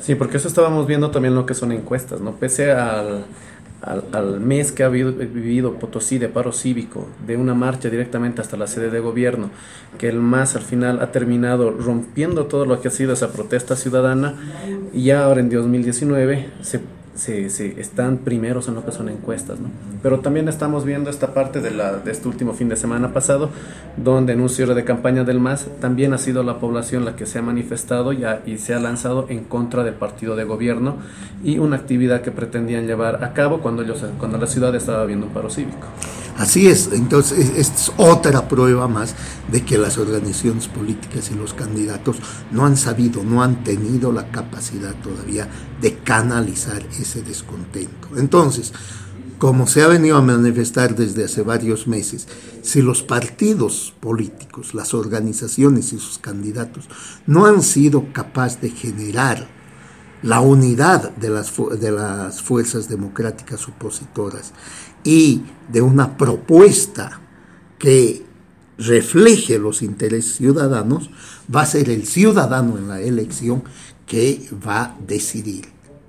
Sí, 0.00 0.14
porque 0.14 0.38
eso 0.38 0.48
estábamos 0.48 0.86
viendo 0.86 1.10
también 1.10 1.34
lo 1.34 1.46
que 1.46 1.54
son 1.54 1.72
encuestas, 1.72 2.20
¿no? 2.20 2.32
Pese 2.32 2.72
al, 2.72 3.26
al, 3.82 4.40
mes 4.40 4.72
que 4.72 4.84
ha 4.84 4.88
vivido 4.88 5.74
Potosí 5.74 6.18
de 6.18 6.28
paro 6.28 6.52
cívico, 6.52 7.08
de 7.26 7.36
una 7.36 7.54
marcha 7.54 7.88
directamente 7.88 8.40
hasta 8.40 8.56
la 8.56 8.66
sede 8.66 8.90
de 8.90 9.00
gobierno, 9.00 9.50
que 9.98 10.08
el 10.08 10.20
MAS 10.20 10.56
al 10.56 10.62
final 10.62 11.00
ha 11.00 11.12
terminado 11.12 11.70
rompiendo 11.70 12.46
todo 12.46 12.66
lo 12.66 12.80
que 12.80 12.88
ha 12.88 12.90
sido 12.90 13.12
esa 13.12 13.32
protesta 13.32 13.76
ciudadana, 13.76 14.34
y 14.92 15.10
ahora 15.10 15.40
en 15.40 15.50
2019 15.50 16.50
se 16.60 16.80
se, 17.14 17.46
están 17.80 18.18
primeros 18.18 18.68
en 18.68 18.74
lo 18.74 18.84
que 18.84 18.92
son 18.92 19.08
encuestas, 19.08 19.60
¿no? 19.60 19.68
Pero 20.02 20.20
también 20.20 20.48
estamos 20.48 20.84
viendo 20.84 21.10
esta 21.10 21.34
parte 21.34 21.60
de, 21.60 21.70
la, 21.70 21.94
de 21.94 22.10
este 22.10 22.28
último 22.28 22.54
fin 22.54 22.68
de 22.68 22.76
semana 22.76 23.12
pasado, 23.12 23.50
donde 23.96 24.32
en 24.32 24.40
un 24.40 24.48
cierre 24.48 24.74
de 24.74 24.84
campaña 24.84 25.24
del 25.24 25.40
MAS 25.40 25.66
también 25.80 26.14
ha 26.14 26.18
sido 26.18 26.42
la 26.42 26.58
población 26.58 27.04
la 27.04 27.16
que 27.16 27.26
se 27.26 27.38
ha 27.38 27.42
manifestado 27.42 28.12
ya, 28.12 28.42
y 28.46 28.58
se 28.58 28.74
ha 28.74 28.80
lanzado 28.80 29.26
en 29.28 29.44
contra 29.44 29.84
del 29.84 29.94
partido 29.94 30.36
de 30.36 30.44
gobierno 30.44 30.96
y 31.42 31.58
una 31.58 31.76
actividad 31.76 32.22
que 32.22 32.30
pretendían 32.30 32.86
llevar 32.86 33.24
a 33.24 33.32
cabo 33.32 33.60
cuando, 33.60 33.82
ellos, 33.82 34.04
cuando 34.18 34.38
la 34.38 34.46
ciudad 34.46 34.74
estaba 34.74 35.04
viendo 35.04 35.26
un 35.26 35.32
paro 35.32 35.50
cívico. 35.50 35.86
Así 36.40 36.68
es, 36.68 36.88
entonces 36.94 37.52
es 37.54 37.92
otra 37.98 38.48
prueba 38.48 38.88
más 38.88 39.14
de 39.52 39.62
que 39.62 39.76
las 39.76 39.98
organizaciones 39.98 40.68
políticas 40.68 41.30
y 41.30 41.34
los 41.34 41.52
candidatos 41.52 42.16
no 42.50 42.64
han 42.64 42.78
sabido, 42.78 43.22
no 43.22 43.42
han 43.42 43.62
tenido 43.62 44.10
la 44.10 44.30
capacidad 44.30 44.94
todavía 45.02 45.46
de 45.82 45.98
canalizar 45.98 46.82
ese 46.98 47.20
descontento. 47.20 48.08
Entonces, 48.16 48.72
como 49.36 49.66
se 49.66 49.82
ha 49.82 49.86
venido 49.86 50.16
a 50.16 50.22
manifestar 50.22 50.96
desde 50.96 51.24
hace 51.24 51.42
varios 51.42 51.86
meses, 51.86 52.26
si 52.62 52.80
los 52.80 53.02
partidos 53.02 53.92
políticos, 54.00 54.72
las 54.72 54.94
organizaciones 54.94 55.92
y 55.92 55.98
sus 55.98 56.18
candidatos 56.18 56.88
no 57.26 57.44
han 57.44 57.60
sido 57.60 58.14
capaces 58.14 58.62
de 58.62 58.70
generar 58.70 59.59
la 60.22 60.40
unidad 60.40 61.10
de 61.16 61.30
las, 61.30 61.52
de 61.80 61.90
las 61.90 62.42
fuerzas 62.42 62.88
democráticas 62.88 63.66
opositoras 63.68 64.52
y 65.02 65.42
de 65.70 65.80
una 65.80 66.16
propuesta 66.16 67.20
que 67.78 68.24
refleje 68.78 69.58
los 69.58 69.82
intereses 69.82 70.36
ciudadanos, 70.36 71.10
va 71.54 71.62
a 71.62 71.66
ser 71.66 71.90
el 71.90 72.06
ciudadano 72.06 72.78
en 72.78 72.88
la 72.88 73.00
elección 73.00 73.62
que 74.06 74.48
va 74.66 74.82
a 74.82 74.96
decidir. 75.06 75.68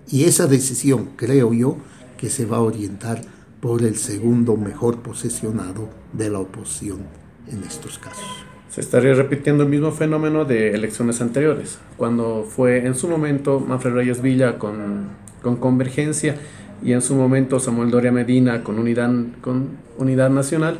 Y 0.10 0.24
esa 0.24 0.48
decisión, 0.48 1.12
creo 1.16 1.54
yo, 1.54 1.78
que 2.18 2.30
se 2.30 2.46
va 2.46 2.58
a 2.58 2.62
orientar 2.62 3.22
por 3.60 3.84
el 3.84 3.98
segundo 3.98 4.58
mejor 4.58 5.02
posesionado 5.02 5.90
de 6.14 6.30
la 6.30 6.40
oposición 6.40 7.00
en 7.48 7.64
estos 7.64 7.98
casos. 8.00 8.51
Se 8.72 8.80
estaría 8.80 9.14
repitiendo 9.14 9.64
el 9.64 9.70
mismo 9.70 9.92
fenómeno 9.92 10.46
de 10.46 10.74
elecciones 10.74 11.20
anteriores, 11.20 11.78
cuando 11.98 12.46
fue 12.48 12.86
en 12.86 12.96
su 12.96 13.10
momento 13.10 13.60
Manfred 13.60 13.94
Reyes 13.94 14.22
Villa 14.22 14.58
con, 14.58 15.10
con 15.44 15.58
Convergencia 15.58 16.38
y 16.82 16.94
en 16.94 17.02
su 17.02 17.16
momento 17.16 17.60
Samuel 17.60 17.92
Doria 17.92 18.14
Medina 18.14 18.64
con 18.64 18.80
Unidad, 18.80 19.12
con 19.42 19.72
Unidad 19.98 20.30
Nacional, 20.30 20.78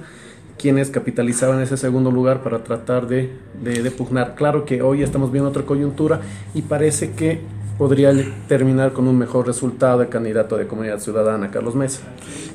quienes 0.58 0.90
capitalizaban 0.90 1.62
ese 1.62 1.76
segundo 1.76 2.12
lugar 2.12 2.44
para 2.44 2.64
tratar 2.64 3.08
de, 3.08 3.34
de, 3.62 3.92
pugnar. 3.92 4.36
Claro 4.36 4.64
que 4.64 4.82
hoy 4.82 5.04
estamos 5.04 5.30
viendo 5.34 5.50
otra 5.50 5.64
coyuntura 5.64 6.22
y 6.54 6.62
parece 6.62 7.12
que 7.12 7.42
podría 7.82 8.14
terminar 8.48 8.94
con 8.94 9.08
un 9.08 9.18
mejor 9.18 9.48
resultado 9.48 10.02
de 10.02 10.08
candidato 10.08 10.56
de 10.56 10.68
comunidad 10.68 11.00
ciudadana, 11.00 11.50
Carlos 11.50 11.74
Mesa. 11.74 12.02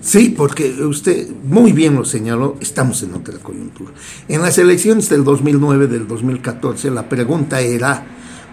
Sí, 0.00 0.28
porque 0.28 0.70
usted 0.84 1.26
muy 1.42 1.72
bien 1.72 1.96
lo 1.96 2.04
señaló, 2.04 2.54
estamos 2.60 3.02
en 3.02 3.12
otra 3.12 3.36
coyuntura. 3.38 3.90
En 4.28 4.40
las 4.40 4.56
elecciones 4.56 5.08
del 5.08 5.24
2009, 5.24 5.88
del 5.88 6.06
2014, 6.06 6.92
la 6.92 7.08
pregunta 7.08 7.58
era, 7.58 8.06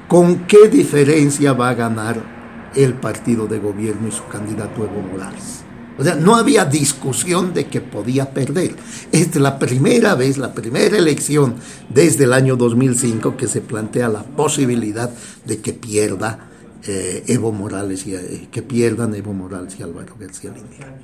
¿con 0.08 0.48
qué 0.48 0.68
diferencia 0.68 1.54
va 1.54 1.70
a 1.70 1.76
ganar 1.76 2.72
el 2.74 2.96
partido 2.96 3.46
de 3.46 3.60
gobierno 3.60 4.08
y 4.08 4.12
su 4.12 4.26
candidato 4.26 4.84
Evo 4.84 5.00
Morales. 5.12 5.62
O 6.00 6.04
sea, 6.04 6.16
no 6.16 6.36
había 6.36 6.66
discusión 6.66 7.54
de 7.54 7.68
que 7.68 7.82
podía 7.82 8.32
perder. 8.32 8.76
Es 9.12 9.36
la 9.36 9.60
primera 9.60 10.16
vez, 10.16 10.40
la 10.40 10.56
primera 10.56 10.98
elección 10.98 11.54
desde 11.90 12.24
el 12.24 12.34
año 12.34 12.56
2005 12.56 13.38
que 13.38 13.48
se 13.48 13.62
plantea 13.62 14.10
la 14.10 14.24
posibilidad 14.24 15.12
de 15.46 15.62
que 15.62 15.74
pierda 15.74 16.50
eh, 16.88 17.24
Evo 17.28 17.52
Morales 17.52 18.06
y 18.08 18.16
eh, 18.16 18.48
que 18.52 18.62
pierdan 18.62 19.16
Evo 19.16 19.34
Morales 19.34 19.80
y 19.80 19.84
Álvaro 19.84 20.16
García 20.20 20.52
Linera. 20.52 20.96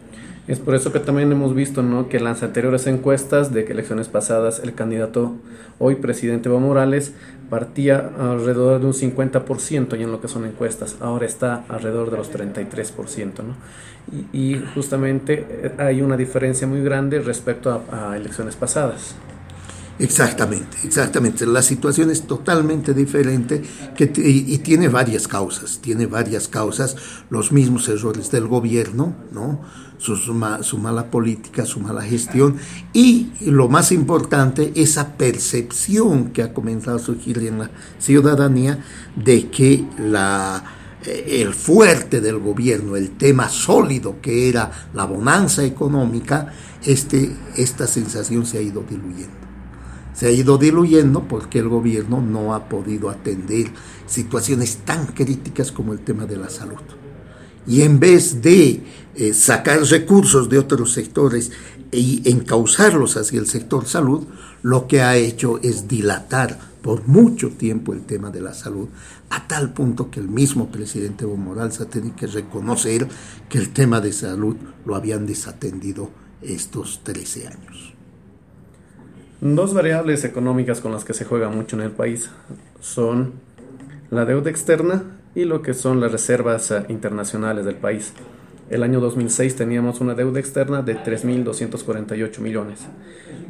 Es 0.48 0.60
por 0.60 0.74
eso 0.74 0.92
que 0.92 1.00
también 1.00 1.32
hemos 1.32 1.54
visto 1.54 1.84
¿no? 1.84 2.10
que 2.10 2.20
las 2.20 2.42
anteriores 2.42 2.88
encuestas 2.88 3.54
de 3.54 3.62
elecciones 3.66 4.08
pasadas 4.08 4.60
el 4.64 4.74
candidato 4.74 5.36
hoy 5.78 5.96
presidente 5.96 6.50
Evo 6.50 6.60
Morales 6.60 7.14
partía 7.50 8.12
alrededor 8.18 8.80
de 8.80 8.88
un 8.88 8.94
50% 8.94 10.00
y 10.00 10.04
en 10.04 10.12
lo 10.12 10.22
que 10.22 10.28
son 10.28 10.46
encuestas, 10.46 10.98
ahora 11.02 11.26
está 11.26 11.66
alrededor 11.68 12.12
de 12.12 12.18
los 12.18 12.32
33%. 12.32 13.44
¿no? 13.44 13.56
Y, 14.34 14.54
y 14.54 14.66
justamente 14.74 15.46
eh, 15.50 15.72
hay 15.78 16.02
una 16.02 16.18
diferencia 16.18 16.68
muy 16.68 16.82
grande 16.82 17.20
respecto 17.20 17.84
a, 17.92 18.16
elecciones 18.16 18.56
pasadas. 18.56 19.16
Exactamente, 20.00 20.78
exactamente. 20.86 21.46
La 21.46 21.62
situación 21.62 22.10
es 22.10 22.26
totalmente 22.26 22.94
diferente 22.94 23.62
que 23.98 24.12
y, 24.16 24.58
tiene 24.60 24.88
varias 24.88 25.28
causas. 25.28 25.80
Tiene 25.82 26.06
varias 26.06 26.48
causas, 26.48 26.96
los 27.30 27.52
mismos 27.52 27.90
errores 27.90 28.32
del 28.32 28.48
gobierno, 28.48 29.14
¿no? 29.34 29.60
su, 29.98 30.16
su, 30.16 30.78
mala 30.78 31.12
política, 31.12 31.66
su 31.66 31.82
mala 31.82 32.02
gestión 32.02 32.56
y 32.94 33.32
lo 33.42 33.68
más 33.68 33.92
importante, 33.92 34.72
esa 34.76 35.18
percepción 35.18 36.30
que 36.32 36.44
ha 36.44 36.54
comenzado 36.54 36.96
a 36.96 37.00
surgir 37.02 37.40
en 37.40 37.60
la 37.60 37.72
ciudadanía 38.00 38.84
de 39.18 39.50
que 39.50 39.86
la, 40.00 40.64
eh, 41.06 41.42
el 41.42 41.54
fuerte 41.54 42.22
del 42.22 42.40
gobierno, 42.40 42.96
el 42.96 43.18
tema 43.18 43.50
sólido 43.50 44.22
que 44.22 44.48
era 44.48 44.72
la 44.94 45.04
bonanza 45.04 45.66
económica, 45.66 46.54
este, 46.86 47.36
esta 47.58 47.86
sensación 47.86 48.46
se 48.46 48.60
ha 48.60 48.62
ido 48.62 48.86
diluyendo. 48.90 49.39
Se 50.20 50.28
ha 50.28 50.32
ido 50.32 50.58
diluyendo 50.58 51.28
porque 51.30 51.60
el 51.60 51.70
gobierno 51.70 52.20
no 52.22 52.54
ha 52.54 52.68
podido 52.68 53.10
atender 53.10 53.68
situaciones 54.06 54.80
tan 54.84 55.08
críticas 55.08 55.72
como 55.72 55.94
el 55.94 56.00
tema 56.00 56.26
de 56.26 56.36
la 56.36 56.50
salud 56.50 56.82
y 57.70 57.84
en 57.84 58.00
vez 58.00 58.42
de 58.42 58.82
eh, 59.16 59.34
sacar 59.34 59.84
recursos 59.84 60.50
de 60.50 60.58
otros 60.58 60.92
sectores 60.92 61.52
y 61.92 62.28
encauzarlos 62.30 63.16
hacia 63.16 63.40
el 63.40 63.48
sector 63.48 63.86
salud, 63.86 64.26
lo 64.64 64.88
que 64.88 65.02
ha 65.02 65.16
hecho 65.16 65.60
es 65.62 65.88
dilatar 65.88 66.60
por 66.82 67.08
mucho 67.08 67.50
tiempo 67.50 67.94
el 67.94 68.02
tema 68.06 68.32
de 68.32 68.42
la 68.42 68.56
salud, 68.56 68.88
a 69.30 69.48
tal 69.48 69.72
punto 69.72 70.10
que 70.10 70.20
el 70.20 70.30
mismo 70.30 70.72
presidente 70.72 71.26
Evo 71.26 71.38
Morales 71.38 71.80
ha 71.80 71.86
tenido 71.86 72.16
que 72.16 72.26
reconocer 72.26 73.08
que 73.50 73.60
el 73.60 73.70
tema 73.70 74.02
de 74.02 74.14
salud 74.14 74.56
lo 74.86 74.96
habían 74.96 75.28
desatendido 75.28 76.10
estos 76.42 77.02
13 77.04 77.48
años. 77.48 77.89
Dos 79.42 79.74
variables 79.74 80.26
económicas 80.26 80.82
con 80.82 80.92
las 80.92 81.06
que 81.06 81.14
se 81.14 81.24
juega 81.24 81.48
mucho 81.48 81.78
en 81.78 81.84
el 81.84 81.92
país 81.92 82.30
son 82.82 83.36
la 84.10 84.26
deuda 84.26 84.50
externa 84.50 85.04
y 85.34 85.46
lo 85.46 85.62
que 85.62 85.74
son 85.74 86.02
las 86.02 86.12
reservas 86.12 86.72
eh, 86.72 86.84
internacionales 86.90 87.64
del 87.64 87.76
país. 87.76 88.12
El 88.70 88.84
año 88.84 89.00
2006 89.00 89.56
teníamos 89.56 90.02
una 90.02 90.14
deuda 90.14 90.42
externa 90.42 90.82
de 90.82 90.98
3.248 90.98 92.40
millones. 92.40 92.82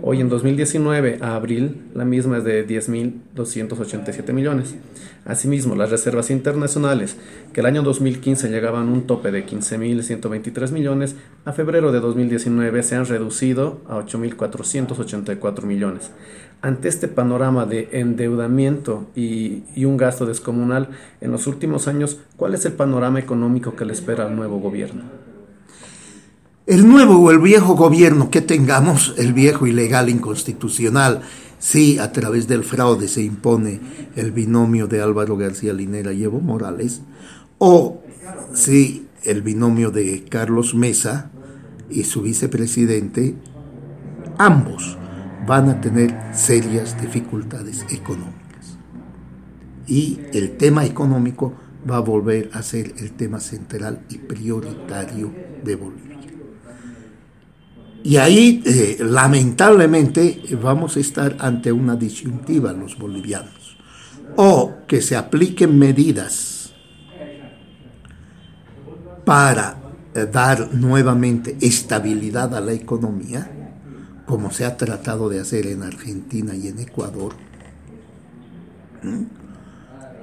Hoy 0.02 0.22
en 0.22 0.30
2019, 0.30 1.20
a 1.20 1.36
abril, 1.36 1.82
la 1.94 2.06
misma 2.06 2.38
es 2.38 2.46
de 2.46 2.66
10.287 2.66 4.32
millones. 4.32 4.76
Asimismo, 5.26 5.76
las 5.76 5.90
reservas 5.90 6.32
internacionales, 6.32 7.18
que 7.52 7.60
el 7.60 7.66
año 7.66 7.84
2015 7.84 8.48
llegaban 8.48 8.88
a 8.88 8.92
un 8.94 9.08
tope 9.08 9.30
de 9.30 9.46
15.123 9.46 10.72
millones, 10.72 11.18
a 11.44 11.52
febrero 11.52 11.92
de 11.92 12.00
2019 12.00 12.82
se 12.82 12.96
han 12.96 13.08
reducido 13.08 13.82
a 13.90 13.98
8.484 13.98 15.64
millones. 15.64 16.12
Ante 16.62 16.88
este 16.88 17.10
panorama 17.10 17.66
de 17.66 17.90
endeudamiento 17.92 19.10
y, 19.18 19.64
y 19.76 19.84
un 19.84 19.98
gasto 19.98 20.26
descomunal 20.26 20.88
en 21.20 21.32
los 21.32 21.46
últimos 21.46 21.90
años, 21.90 22.22
¿cuál 22.38 22.54
es 22.54 22.66
el 22.66 22.74
panorama 22.74 23.20
económico 23.20 23.76
que 23.76 23.84
le 23.84 23.92
espera 23.92 24.28
al 24.28 24.36
nuevo 24.38 24.60
gobierno? 24.60 25.19
El 26.70 26.88
nuevo 26.88 27.18
o 27.18 27.32
el 27.32 27.40
viejo 27.40 27.74
gobierno 27.74 28.30
que 28.30 28.42
tengamos, 28.42 29.16
el 29.18 29.34
viejo 29.34 29.66
ilegal 29.66 30.08
inconstitucional, 30.08 31.22
si 31.58 31.98
a 31.98 32.12
través 32.12 32.48
del 32.48 32.64
fraude 32.64 33.08
se 33.08 33.24
impone 33.24 33.80
el 34.16 34.32
binomio 34.32 34.86
de 34.86 35.02
Álvaro 35.02 35.36
García 35.36 35.74
Linera 35.74 36.14
y 36.14 36.24
Evo 36.24 36.42
Morales, 36.42 37.02
o 37.58 38.04
si 38.54 39.08
el 39.24 39.42
binomio 39.42 39.90
de 39.90 40.24
Carlos 40.26 40.76
Mesa 40.76 41.32
y 41.90 42.04
su 42.04 42.22
vicepresidente, 42.22 43.34
ambos 44.38 44.96
van 45.48 45.70
a 45.70 45.82
tener 45.82 46.16
serias 46.36 47.02
dificultades 47.02 47.84
económicas. 47.90 48.78
Y 49.88 50.20
el 50.34 50.56
tema 50.56 50.86
económico 50.86 51.52
va 51.90 51.98
a 51.98 52.02
volver 52.02 52.52
a 52.54 52.62
ser 52.62 52.94
el 53.00 53.14
tema 53.14 53.40
central 53.40 54.06
y 54.08 54.20
prioritario 54.20 55.34
de 55.64 55.76
Bolivia. 55.76 56.09
Y 58.04 58.18
ahí, 58.18 58.62
eh, 58.66 58.98
lamentablemente, 59.02 60.42
vamos 60.62 60.96
a 60.96 61.00
estar 61.00 61.36
ante 61.40 61.72
una 61.72 61.96
disyuntiva 61.96 62.72
los 62.72 62.98
bolivianos. 62.98 63.78
O 64.36 64.74
que 64.88 65.02
se 65.02 65.16
apliquen 65.16 65.78
medidas 65.78 66.72
para 69.26 69.78
eh, 70.16 70.28
dar 70.32 70.74
nuevamente 70.74 71.58
estabilidad 71.62 72.56
a 72.56 72.62
la 72.62 72.74
economía, 72.74 73.52
como 74.26 74.52
se 74.52 74.66
ha 74.66 74.78
tratado 74.78 75.30
de 75.30 75.40
hacer 75.40 75.68
en 75.68 75.84
Argentina 75.84 76.56
y 76.56 76.68
en 76.68 76.80
Ecuador, 76.80 77.34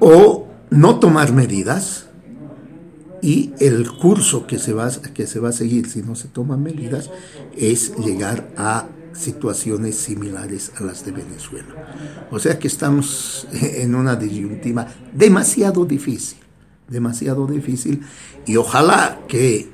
o 0.00 0.48
no 0.70 0.98
tomar 0.98 1.32
medidas 1.32 2.05
y 3.26 3.52
el 3.58 3.90
curso 3.90 4.46
que 4.46 4.56
se, 4.56 4.72
va, 4.72 4.88
que 5.12 5.26
se 5.26 5.40
va 5.40 5.48
a 5.48 5.52
seguir 5.52 5.90
si 5.90 6.00
no 6.00 6.14
se 6.14 6.28
toman 6.28 6.62
medidas 6.62 7.10
es 7.56 7.92
llegar 7.96 8.52
a 8.56 8.86
situaciones 9.14 9.96
similares 9.96 10.70
a 10.76 10.84
las 10.84 11.04
de 11.04 11.10
Venezuela. 11.10 11.66
O 12.30 12.38
sea 12.38 12.56
que 12.60 12.68
estamos 12.68 13.48
en 13.52 13.96
una 13.96 14.14
disyuntiva 14.14 14.86
demasiado 15.12 15.84
difícil, 15.84 16.38
demasiado 16.86 17.48
difícil, 17.48 18.00
y 18.46 18.54
ojalá 18.58 19.18
que 19.26 19.70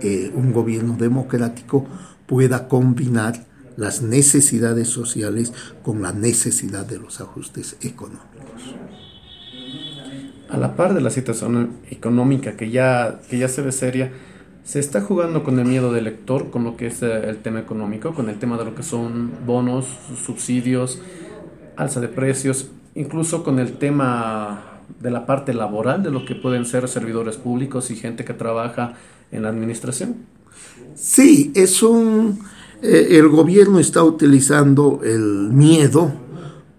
eh, 0.00 0.30
un 0.32 0.52
gobierno 0.52 0.96
democrático 0.96 1.84
pueda 2.28 2.68
combinar 2.68 3.48
las 3.76 4.00
necesidades 4.00 4.86
sociales 4.86 5.52
con 5.82 6.02
la 6.02 6.12
necesidad 6.12 6.86
de 6.86 7.00
los 7.00 7.20
ajustes 7.20 7.74
económicos 7.80 8.33
a 10.54 10.58
la 10.58 10.76
par 10.76 10.94
de 10.94 11.00
la 11.00 11.10
situación 11.10 11.70
económica 11.90 12.56
que 12.56 12.70
ya, 12.70 13.20
que 13.28 13.38
ya 13.38 13.48
se 13.48 13.60
ve 13.62 13.72
seria, 13.72 14.12
se 14.62 14.78
está 14.78 15.00
jugando 15.00 15.42
con 15.42 15.58
el 15.58 15.66
miedo 15.66 15.92
del 15.92 16.04
lector, 16.04 16.50
con 16.50 16.64
lo 16.64 16.76
que 16.76 16.86
es 16.86 17.02
eh, 17.02 17.28
el 17.28 17.38
tema 17.38 17.58
económico, 17.58 18.14
con 18.14 18.28
el 18.30 18.38
tema 18.38 18.56
de 18.56 18.64
lo 18.64 18.74
que 18.74 18.82
son 18.82 19.32
bonos, 19.44 19.86
subsidios, 20.24 21.00
alza 21.76 22.00
de 22.00 22.08
precios, 22.08 22.70
incluso 22.94 23.42
con 23.42 23.58
el 23.58 23.72
tema 23.74 24.80
de 25.00 25.10
la 25.10 25.26
parte 25.26 25.52
laboral 25.52 26.02
de 26.02 26.10
lo 26.10 26.24
que 26.24 26.34
pueden 26.34 26.64
ser 26.64 26.88
servidores 26.88 27.36
públicos 27.36 27.90
y 27.90 27.96
gente 27.96 28.24
que 28.24 28.32
trabaja 28.32 28.94
en 29.32 29.42
la 29.42 29.48
administración. 29.48 30.16
Sí, 30.94 31.52
es 31.54 31.82
un... 31.82 32.38
Eh, 32.80 33.18
el 33.18 33.28
gobierno 33.28 33.80
está 33.80 34.04
utilizando 34.04 35.00
el 35.02 35.50
miedo 35.52 36.12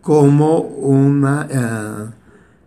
como 0.01 0.59
una... 0.59 1.47
Eh, 1.51 2.24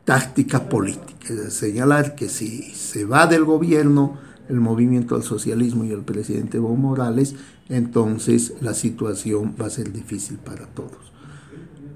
táctica 0.09 0.71
política, 0.71 1.51
señalar 1.51 2.14
que 2.14 2.31
si 2.31 2.62
se 2.73 3.05
va 3.05 3.27
del 3.27 3.44
gobierno 3.44 4.16
el 4.49 4.59
movimiento 4.59 5.14
al 5.14 5.23
socialismo 5.23 5.85
y 5.85 5.90
el 5.90 6.01
presidente 6.01 6.57
Evo 6.57 6.75
Morales, 6.75 7.35
entonces 7.68 8.55
la 8.62 8.73
situación 8.73 9.55
va 9.61 9.66
a 9.66 9.71
ser 9.71 9.92
difícil 9.92 10.38
para 10.38 10.64
todos. 10.64 11.12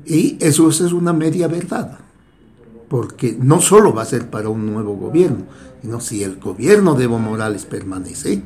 Y 0.04 0.36
eso 0.40 0.68
es 0.68 0.82
una 0.92 1.14
media 1.14 1.48
verdad, 1.48 2.00
porque 2.90 3.34
no 3.40 3.62
solo 3.62 3.94
va 3.94 4.02
a 4.02 4.04
ser 4.04 4.28
para 4.28 4.50
un 4.50 4.70
nuevo 4.70 4.94
gobierno, 4.94 5.46
sino 5.80 5.98
si 6.02 6.22
el 6.22 6.38
gobierno 6.38 6.92
de 6.92 7.04
Evo 7.04 7.18
Morales 7.18 7.64
permanece, 7.64 8.42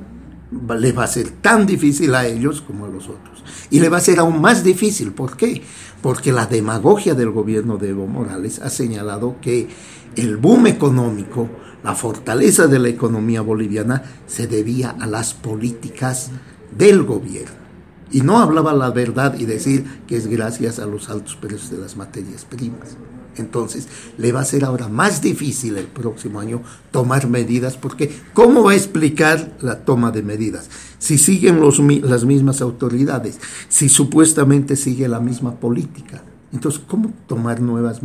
le 0.51 0.93
va 0.93 1.05
a 1.05 1.09
ser 1.09 1.31
tan 1.31 1.67
difícil 1.67 2.15
a 2.15 2.27
ellos 2.27 2.61
como 2.61 2.85
a 2.85 2.89
los 2.89 3.09
otros. 3.09 3.43
Y 3.71 3.81
le 3.81 3.89
va 3.89 3.97
a 3.99 4.01
ser 4.01 4.19
aún 4.19 4.41
más 4.41 4.63
difícil. 4.63 5.13
¿Por 5.13 5.37
qué? 5.37 5.63
Porque 6.03 6.33
la 6.33 6.47
demagogia 6.47 7.15
del 7.15 7.31
gobierno 7.31 7.79
de 7.79 7.91
Evo 7.91 8.07
Morales 8.07 8.61
ha 8.61 8.71
señalado 8.71 9.37
que 9.41 9.69
el 10.15 10.37
boom 10.37 10.69
económico, 10.69 11.49
la 11.83 11.95
fortaleza 11.95 12.67
de 12.69 12.79
la 12.79 12.89
economía 12.89 13.41
boliviana, 13.41 14.03
se 14.27 14.47
debía 14.47 14.91
a 14.91 15.07
las 15.07 15.35
políticas 15.35 16.31
del 16.77 17.03
gobierno. 17.03 17.67
Y 18.13 18.21
no 18.21 18.39
hablaba 18.39 18.73
la 18.73 18.91
verdad 18.91 19.37
y 19.39 19.47
decir 19.47 19.85
que 20.07 20.17
es 20.17 20.29
gracias 20.29 20.79
a 20.79 20.87
los 20.87 21.11
altos 21.11 21.35
precios 21.37 21.71
de 21.71 21.79
las 21.79 21.97
materias 21.97 22.45
primas. 22.45 22.97
Entonces, 23.37 23.89
le 24.19 24.33
va 24.33 24.41
a 24.41 24.45
ser 24.45 24.65
ahora 24.65 24.89
más 24.89 25.23
difícil 25.23 25.77
el 25.77 25.87
próximo 25.87 26.41
año 26.41 26.63
tomar 26.91 27.29
medidas, 27.29 27.77
porque 27.77 28.11
¿cómo 28.33 28.65
va 28.65 28.73
a 28.73 28.77
explicar 28.77 29.57
la 29.61 29.85
toma 29.85 30.11
de 30.11 30.23
medidas? 30.23 30.69
Si 30.99 31.19
siguen 31.19 31.61
los, 31.61 31.79
las 31.79 32.25
mismas 32.25 32.61
autoridades, 32.61 33.39
si 33.69 33.89
supuestamente 33.89 34.77
sigue 34.77 35.09
la 35.09 35.21
misma 35.21 35.57
política. 35.57 36.23
Entonces, 36.53 36.81
¿cómo 36.87 37.13
tomar 37.27 37.61
nuevas 37.61 38.01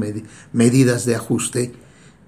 medidas 0.52 1.06
de 1.06 1.16
ajuste 1.16 1.74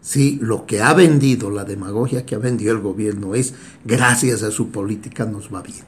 si 0.02 0.38
lo 0.42 0.66
que 0.66 0.82
ha 0.82 0.94
vendido, 0.94 1.50
la 1.50 1.66
demagogia 1.66 2.26
que 2.26 2.36
ha 2.36 2.40
vendido 2.40 2.74
el 2.74 2.80
gobierno 2.80 3.36
es, 3.36 3.54
gracias 3.86 4.44
a 4.44 4.52
su 4.52 4.70
política 4.70 5.26
nos 5.26 5.54
va 5.54 5.62
bien? 5.62 5.86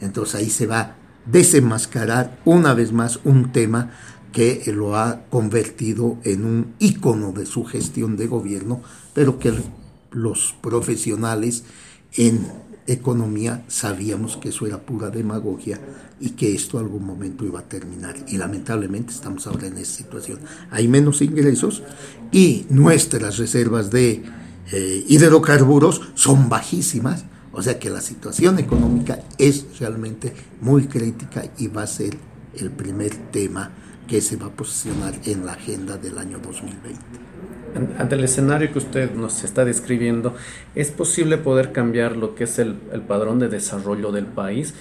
Entonces 0.00 0.34
ahí 0.34 0.50
se 0.50 0.66
va 0.66 0.96
desenmascarar 1.26 2.38
una 2.44 2.74
vez 2.74 2.92
más 2.92 3.20
un 3.24 3.52
tema 3.52 3.90
que 4.32 4.62
lo 4.74 4.96
ha 4.96 5.24
convertido 5.30 6.18
en 6.24 6.44
un 6.44 6.74
ícono 6.78 7.32
de 7.32 7.46
su 7.46 7.64
gestión 7.64 8.16
de 8.16 8.26
gobierno, 8.26 8.82
pero 9.14 9.38
que 9.38 9.52
los 10.10 10.54
profesionales 10.60 11.64
en 12.14 12.46
economía 12.86 13.64
sabíamos 13.68 14.36
que 14.36 14.48
eso 14.48 14.66
era 14.66 14.78
pura 14.78 15.10
demagogia 15.10 15.80
y 16.20 16.30
que 16.30 16.54
esto 16.54 16.78
algún 16.78 17.04
momento 17.04 17.44
iba 17.44 17.60
a 17.60 17.68
terminar. 17.68 18.16
Y 18.28 18.36
lamentablemente 18.36 19.12
estamos 19.12 19.46
ahora 19.46 19.68
en 19.68 19.78
esa 19.78 19.96
situación. 19.96 20.40
Hay 20.70 20.88
menos 20.88 21.22
ingresos 21.22 21.82
y 22.32 22.66
nuestras 22.70 23.38
reservas 23.38 23.90
de 23.90 24.22
eh, 24.72 25.04
hidrocarburos 25.08 26.00
son 26.14 26.48
bajísimas. 26.48 27.24
O 27.52 27.62
sea 27.62 27.78
que 27.78 27.90
la 27.90 28.00
situación 28.00 28.58
económica 28.58 29.22
es 29.36 29.78
realmente 29.78 30.32
muy 30.60 30.86
crítica 30.86 31.44
y 31.58 31.68
va 31.68 31.82
a 31.82 31.86
ser 31.86 32.16
el 32.54 32.70
primer 32.70 33.14
tema 33.30 33.70
que 34.12 34.20
se 34.20 34.36
va 34.36 34.48
a 34.48 34.50
posicionar 34.50 35.14
en 35.24 35.46
la 35.46 35.52
agenda 35.52 35.96
del 35.96 36.18
año 36.18 36.38
2020. 36.38 37.00
Ante 37.98 38.14
el 38.14 38.24
escenario 38.24 38.70
que 38.70 38.76
usted 38.76 39.14
nos 39.14 39.42
está 39.42 39.64
describiendo, 39.64 40.34
¿es 40.74 40.90
posible 40.90 41.38
poder 41.38 41.72
cambiar 41.72 42.18
lo 42.18 42.34
que 42.34 42.44
es 42.44 42.58
el, 42.58 42.74
padrón 43.08 43.38
de 43.38 43.48
desarrollo 43.48 44.12
del 44.12 44.26
país 44.26 44.74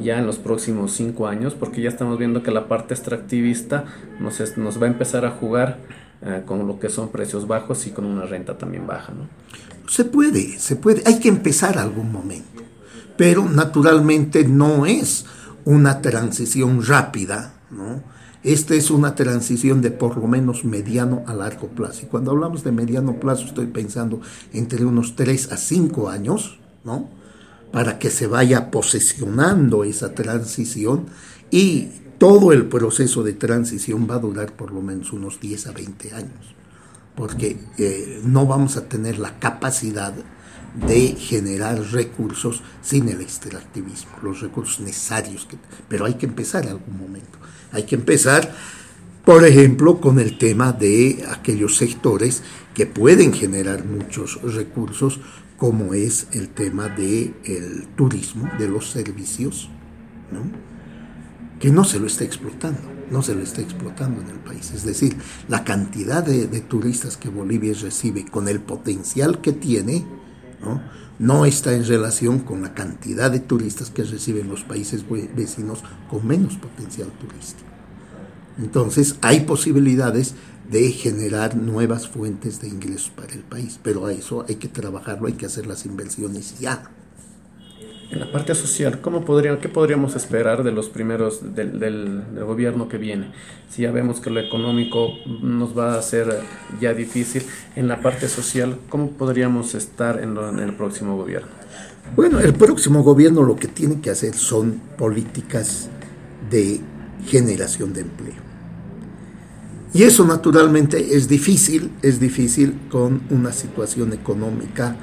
ya 0.00 0.20
en 0.20 0.26
los 0.26 0.38
próximos 0.38 0.92
cinco 0.92 1.26
años? 1.26 1.56
Porque 1.56 1.82
ya 1.82 1.88
estamos 1.88 2.16
viendo 2.16 2.44
que 2.44 2.52
la 2.52 2.68
parte 2.68 2.94
extractivista 2.94 3.86
nos, 4.20 4.56
nos 4.56 4.80
va 4.80 4.84
a 4.84 4.90
empezar 4.90 5.24
a 5.24 5.32
jugar 5.32 5.78
eh, 6.22 6.42
con 6.46 6.64
lo 6.68 6.78
que 6.78 6.88
son 6.88 7.08
precios 7.08 7.48
bajos 7.48 7.88
y 7.88 7.90
con 7.90 8.04
una 8.04 8.24
renta 8.24 8.56
también 8.56 8.86
baja, 8.86 9.12
¿no? 9.12 9.28
Se 9.90 10.04
puede, 10.04 10.60
se 10.60 10.76
puede. 10.76 11.02
Hay 11.06 11.18
que 11.18 11.28
empezar 11.28 11.76
algún 11.76 12.12
momento. 12.12 12.62
Pero 13.16 13.46
naturalmente 13.46 14.44
no 14.44 14.86
es 14.86 15.26
una 15.64 16.00
transición 16.02 16.86
rápida, 16.86 17.52
¿no? 17.72 18.14
Esta 18.46 18.76
es 18.76 18.92
una 18.92 19.16
transición 19.16 19.82
de 19.82 19.90
por 19.90 20.16
lo 20.16 20.28
menos 20.28 20.64
mediano 20.64 21.24
a 21.26 21.34
largo 21.34 21.66
plazo. 21.66 22.02
Y 22.04 22.06
cuando 22.06 22.30
hablamos 22.30 22.62
de 22.62 22.70
mediano 22.70 23.18
plazo 23.18 23.46
estoy 23.46 23.66
pensando 23.66 24.20
entre 24.52 24.84
unos 24.84 25.16
3 25.16 25.50
a 25.50 25.56
5 25.56 26.08
años, 26.08 26.60
¿no? 26.84 27.08
Para 27.72 27.98
que 27.98 28.08
se 28.08 28.28
vaya 28.28 28.70
posesionando 28.70 29.82
esa 29.82 30.14
transición 30.14 31.06
y 31.50 31.88
todo 32.18 32.52
el 32.52 32.66
proceso 32.66 33.24
de 33.24 33.32
transición 33.32 34.06
va 34.08 34.14
a 34.14 34.20
durar 34.20 34.52
por 34.52 34.70
lo 34.70 34.80
menos 34.80 35.12
unos 35.12 35.40
10 35.40 35.66
a 35.66 35.72
20 35.72 36.14
años, 36.14 36.54
porque 37.16 37.58
eh, 37.78 38.20
no 38.24 38.46
vamos 38.46 38.76
a 38.76 38.88
tener 38.88 39.18
la 39.18 39.40
capacidad 39.40 40.14
de 40.84 41.16
generar 41.18 41.80
recursos 41.90 42.62
sin 42.82 43.08
el 43.08 43.20
extractivismo, 43.20 44.12
los 44.22 44.40
recursos 44.40 44.80
necesarios, 44.80 45.46
que, 45.46 45.56
pero 45.88 46.04
hay 46.04 46.14
que 46.14 46.26
empezar 46.26 46.64
en 46.64 46.72
algún 46.72 46.98
momento. 46.98 47.38
Hay 47.72 47.84
que 47.84 47.94
empezar, 47.94 48.54
por 49.24 49.44
ejemplo, 49.44 50.00
con 50.00 50.18
el 50.20 50.36
tema 50.36 50.72
de 50.72 51.24
aquellos 51.30 51.76
sectores 51.76 52.42
que 52.74 52.86
pueden 52.86 53.32
generar 53.32 53.84
muchos 53.84 54.40
recursos, 54.42 55.20
como 55.56 55.94
es 55.94 56.26
el 56.32 56.50
tema 56.50 56.88
del 56.88 57.34
el 57.44 57.86
turismo, 57.96 58.50
de 58.58 58.68
los 58.68 58.90
servicios, 58.90 59.70
que 61.58 61.70
no 61.70 61.84
se 61.84 61.98
lo 61.98 62.06
está 62.06 62.24
explotando, 62.24 62.82
no 63.10 63.22
se 63.22 63.34
lo 63.34 63.40
está 63.40 63.62
explotando 63.62 64.20
en 64.20 64.28
el 64.28 64.38
país. 64.40 64.72
Es 64.72 64.84
decir, 64.84 65.16
la 65.48 65.64
cantidad 65.64 66.22
de, 66.22 66.46
de 66.48 66.60
turistas 66.60 67.16
que 67.16 67.30
Bolivia 67.30 67.72
recibe 67.80 68.26
con 68.26 68.46
el 68.48 68.60
potencial 68.60 69.40
que 69.40 69.52
tiene, 69.52 70.04
¿no? 71.18 71.44
está 71.44 71.72
en 71.74 71.86
relación 71.86 72.40
con 72.40 72.62
la 72.62 72.74
cantidad 72.74 73.30
de 73.30 73.40
turistas 73.40 73.90
que 73.90 74.04
reciben 74.04 74.48
los 74.48 74.64
países 74.64 75.04
vecinos 75.34 75.82
con 76.10 76.26
menos 76.26 76.56
potencial 76.56 77.08
turístico. 77.20 77.70
Entonces 78.58 79.16
hay 79.20 79.40
posibilidades 79.40 80.34
de 80.70 80.90
generar 80.90 81.56
nuevas 81.56 82.08
fuentes 82.08 82.60
de 82.60 82.68
ingresos 82.68 83.10
para 83.10 83.32
el 83.32 83.42
país, 83.42 83.78
pero 83.82 84.06
a 84.06 84.12
eso 84.12 84.44
hay 84.48 84.56
que 84.56 84.68
trabajarlo, 84.68 85.26
hay 85.28 85.34
que 85.34 85.46
hacer 85.46 85.66
las 85.66 85.86
inversiones 85.86 86.58
ya. 86.58 86.90
En 88.10 88.20
la 88.20 88.30
parte 88.30 88.54
social, 88.54 89.00
¿cómo 89.00 89.24
podría, 89.24 89.58
¿qué 89.58 89.68
podríamos 89.68 90.14
esperar 90.14 90.62
de 90.62 90.70
los 90.70 90.88
primeros 90.88 91.54
del, 91.56 92.22
gobierno 92.46 92.88
que 92.88 92.98
viene? 92.98 93.32
Si 93.68 93.82
ya 93.82 93.90
vemos 93.90 94.20
que 94.20 94.30
lo 94.30 94.38
económico 94.38 95.10
nos 95.42 95.76
va 95.76 95.98
a 95.98 96.02
ser 96.02 96.40
ya 96.80 96.94
difícil, 96.94 97.42
en 97.74 97.88
la 97.88 98.00
parte 98.00 98.28
social, 98.28 98.78
¿cómo 98.88 99.10
podríamos 99.10 99.74
estar 99.74 100.22
en, 100.22 100.36
en 100.36 100.60
el 100.60 100.74
próximo 100.74 101.16
gobierno? 101.16 101.48
Bueno, 102.14 102.38
el 102.38 102.54
próximo 102.54 103.02
gobierno 103.02 103.42
lo 103.42 103.56
que 103.56 103.66
tiene 103.66 104.00
que 104.00 104.10
hacer 104.10 104.34
son 104.34 104.80
políticas 104.96 105.88
de 106.48 106.80
generación 107.26 107.92
de 107.92 108.02
empleo. 108.02 108.46
Y 109.92 110.04
eso 110.04 110.24
naturalmente 110.24 111.16
es 111.16 111.26
difícil, 111.26 111.90
es 112.02 112.20
difícil 112.20 112.78
con 112.88 113.22
una 113.30 113.50
situación 113.52 114.12
económica 114.12 114.94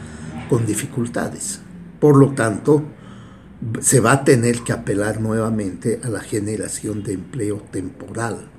con 0.50 0.66
dificultades. 0.66 1.60
Por 2.04 2.18
lo 2.18 2.32
tanto, 2.32 2.84
se 3.80 4.02
va 4.02 4.12
a 4.12 4.24
tener 4.26 4.60
que 4.60 4.74
apelar 4.74 5.22
nuevamente 5.22 6.02
a 6.04 6.10
la 6.10 6.20
generación 6.20 7.02
de 7.02 7.14
empleo 7.14 7.64
temporal 7.72 8.50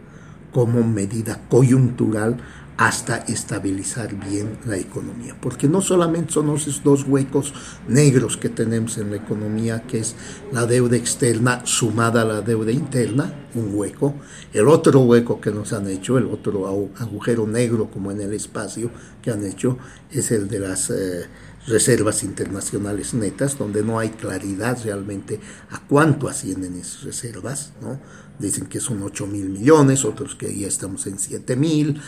como 0.50 0.82
medida 0.82 1.42
coyuntural 1.50 2.38
hasta 2.78 3.18
estabilizar 3.18 4.14
bien 4.14 4.56
la 4.64 4.78
economía. 4.78 5.36
Porque 5.38 5.68
no 5.68 5.82
solamente 5.82 6.32
son 6.32 6.56
esos 6.56 6.82
dos 6.82 7.04
huecos 7.06 7.52
negros 7.86 8.38
que 8.38 8.48
tenemos 8.48 8.96
en 8.96 9.10
la 9.10 9.16
economía, 9.16 9.82
que 9.82 9.98
es 9.98 10.16
la 10.50 10.64
deuda 10.64 10.96
externa 10.96 11.66
sumada 11.66 12.22
a 12.22 12.24
la 12.24 12.40
deuda 12.40 12.72
interna, 12.72 13.30
un 13.54 13.74
hueco, 13.74 14.14
el 14.54 14.68
otro 14.68 15.00
hueco 15.00 15.38
que 15.38 15.50
nos 15.50 15.74
han 15.74 15.86
hecho, 15.88 16.16
el 16.16 16.28
otro 16.28 16.90
agujero 16.98 17.46
negro 17.46 17.90
como 17.90 18.10
en 18.10 18.22
el 18.22 18.32
espacio 18.32 18.90
que 19.20 19.30
han 19.30 19.44
hecho, 19.44 19.76
es 20.10 20.30
el 20.30 20.48
de 20.48 20.60
las... 20.60 20.88
Eh, 20.88 21.26
reservas 21.66 22.22
internacionales 22.22 23.14
netas, 23.14 23.58
donde 23.58 23.82
no 23.82 23.98
hay 23.98 24.10
claridad 24.10 24.78
realmente 24.84 25.40
a 25.70 25.80
cuánto 25.80 26.28
ascienden 26.28 26.78
esas 26.78 27.04
reservas, 27.04 27.72
¿no? 27.80 27.98
Dicen 28.38 28.66
que 28.66 28.80
son 28.80 29.02
8 29.02 29.26
mil 29.26 29.48
millones, 29.48 30.04
otros 30.04 30.34
que 30.34 30.54
ya 30.56 30.66
estamos 30.66 31.06
en 31.06 31.18
7 31.18 31.56
mil. 31.56 32.00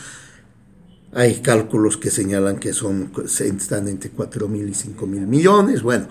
Hay 1.13 1.41
cálculos 1.41 1.97
que 1.97 2.11
señalan 2.11 2.57
que 2.59 2.73
son, 2.73 3.11
están 3.25 3.87
entre 3.87 4.09
4 4.09 4.47
mil 4.47 4.67
y 4.67 4.73
5 4.73 5.07
mil 5.07 5.25
millones, 5.25 5.81
bueno, 5.81 6.07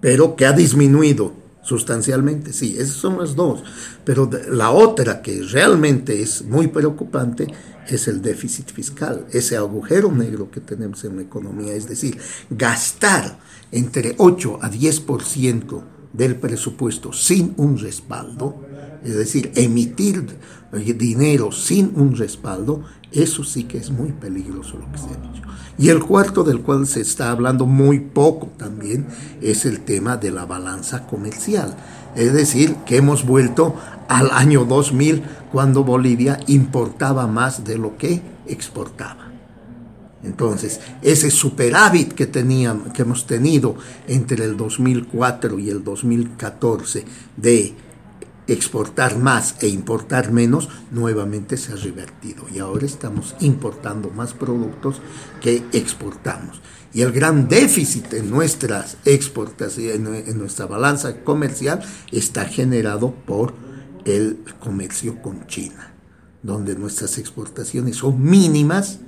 pero 0.00 0.36
que 0.36 0.44
ha 0.44 0.52
disminuido 0.52 1.43
sustancialmente, 1.64 2.52
sí, 2.52 2.76
esas 2.78 2.96
son 2.96 3.18
las 3.18 3.34
dos. 3.34 3.62
Pero 4.04 4.30
la 4.50 4.70
otra 4.70 5.22
que 5.22 5.42
realmente 5.42 6.22
es 6.22 6.44
muy 6.44 6.68
preocupante 6.68 7.48
es 7.88 8.08
el 8.08 8.22
déficit 8.22 8.70
fiscal, 8.70 9.26
ese 9.32 9.56
agujero 9.56 10.10
negro 10.10 10.50
que 10.50 10.60
tenemos 10.60 11.04
en 11.04 11.16
la 11.16 11.22
economía, 11.22 11.74
es 11.74 11.88
decir, 11.88 12.18
gastar 12.48 13.38
entre 13.72 14.14
8 14.18 14.58
a 14.62 14.70
10% 14.70 15.82
del 16.12 16.36
presupuesto 16.36 17.12
sin 17.12 17.54
un 17.56 17.78
respaldo, 17.78 18.64
es 19.04 19.16
decir, 19.16 19.52
emitir 19.54 20.24
dinero 20.82 21.52
sin 21.52 21.92
un 21.96 22.16
respaldo, 22.16 22.82
eso 23.12 23.44
sí 23.44 23.64
que 23.64 23.78
es 23.78 23.90
muy 23.90 24.12
peligroso 24.12 24.76
lo 24.78 24.90
que 24.90 24.98
se 24.98 25.04
ha 25.04 25.32
dicho. 25.32 25.42
Y 25.78 25.88
el 25.88 26.04
cuarto 26.04 26.44
del 26.44 26.60
cual 26.60 26.86
se 26.86 27.00
está 27.00 27.30
hablando 27.30 27.66
muy 27.66 28.00
poco 28.00 28.48
también 28.56 29.06
es 29.40 29.64
el 29.64 29.80
tema 29.80 30.16
de 30.16 30.30
la 30.30 30.46
balanza 30.46 31.06
comercial. 31.06 31.76
Es 32.14 32.32
decir, 32.32 32.76
que 32.86 32.96
hemos 32.96 33.26
vuelto 33.26 33.74
al 34.08 34.30
año 34.30 34.64
2000 34.64 35.22
cuando 35.50 35.82
Bolivia 35.84 36.38
importaba 36.46 37.26
más 37.26 37.64
de 37.64 37.78
lo 37.78 37.96
que 37.96 38.22
exportaba. 38.46 39.32
Entonces, 40.22 40.80
ese 41.02 41.30
superávit 41.30 42.12
que, 42.12 42.26
teníamos, 42.26 42.92
que 42.92 43.02
hemos 43.02 43.26
tenido 43.26 43.76
entre 44.08 44.44
el 44.44 44.56
2004 44.56 45.58
y 45.58 45.70
el 45.70 45.84
2014 45.84 47.04
de 47.36 47.74
exportar 48.46 49.18
más 49.18 49.56
e 49.60 49.68
importar 49.68 50.32
menos, 50.32 50.68
nuevamente 50.90 51.56
se 51.56 51.72
ha 51.72 51.76
revertido. 51.76 52.46
Y 52.52 52.58
ahora 52.58 52.86
estamos 52.86 53.34
importando 53.40 54.10
más 54.10 54.34
productos 54.34 55.00
que 55.40 55.62
exportamos. 55.72 56.60
Y 56.92 57.02
el 57.02 57.10
gran 57.10 57.48
déficit 57.48 58.12
en 58.14 58.30
nuestras 58.30 58.98
exportaciones, 59.04 60.28
en 60.28 60.38
nuestra 60.38 60.66
balanza 60.66 61.22
comercial, 61.24 61.80
está 62.12 62.44
generado 62.44 63.12
por 63.26 63.54
el 64.04 64.44
comercio 64.60 65.20
con 65.20 65.46
China, 65.46 65.92
donde 66.42 66.76
nuestras 66.76 67.18
exportaciones 67.18 67.96
son 67.96 68.22
mínimas 68.22 69.00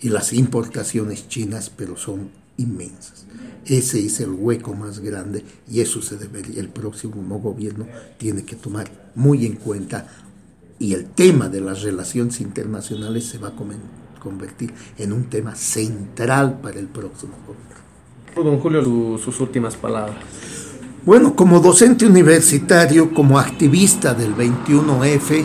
y 0.00 0.10
las 0.10 0.32
importaciones 0.32 1.28
chinas, 1.28 1.70
pero 1.70 1.96
son 1.96 2.41
inmensas. 2.56 3.26
Ese 3.64 4.04
es 4.04 4.20
el 4.20 4.30
hueco 4.30 4.74
más 4.74 5.00
grande 5.00 5.44
y 5.70 5.80
eso 5.80 6.02
se 6.02 6.16
debería, 6.16 6.60
el 6.60 6.68
próximo 6.68 7.38
gobierno 7.38 7.86
tiene 8.18 8.44
que 8.44 8.56
tomar 8.56 8.90
muy 9.14 9.46
en 9.46 9.56
cuenta 9.56 10.06
y 10.78 10.94
el 10.94 11.06
tema 11.06 11.48
de 11.48 11.60
las 11.60 11.82
relaciones 11.82 12.40
internacionales 12.40 13.24
se 13.26 13.38
va 13.38 13.48
a 13.48 14.20
convertir 14.20 14.74
en 14.98 15.12
un 15.12 15.24
tema 15.24 15.54
central 15.54 16.58
para 16.60 16.80
el 16.80 16.86
próximo 16.86 17.34
gobierno. 17.46 17.72
Don 18.34 18.58
Julio, 18.58 19.18
sus 19.18 19.38
últimas 19.40 19.76
palabras. 19.76 20.16
Bueno, 21.04 21.34
como 21.34 21.60
docente 21.60 22.06
universitario, 22.06 23.12
como 23.12 23.38
activista 23.38 24.14
del 24.14 24.34
21F, 24.34 25.44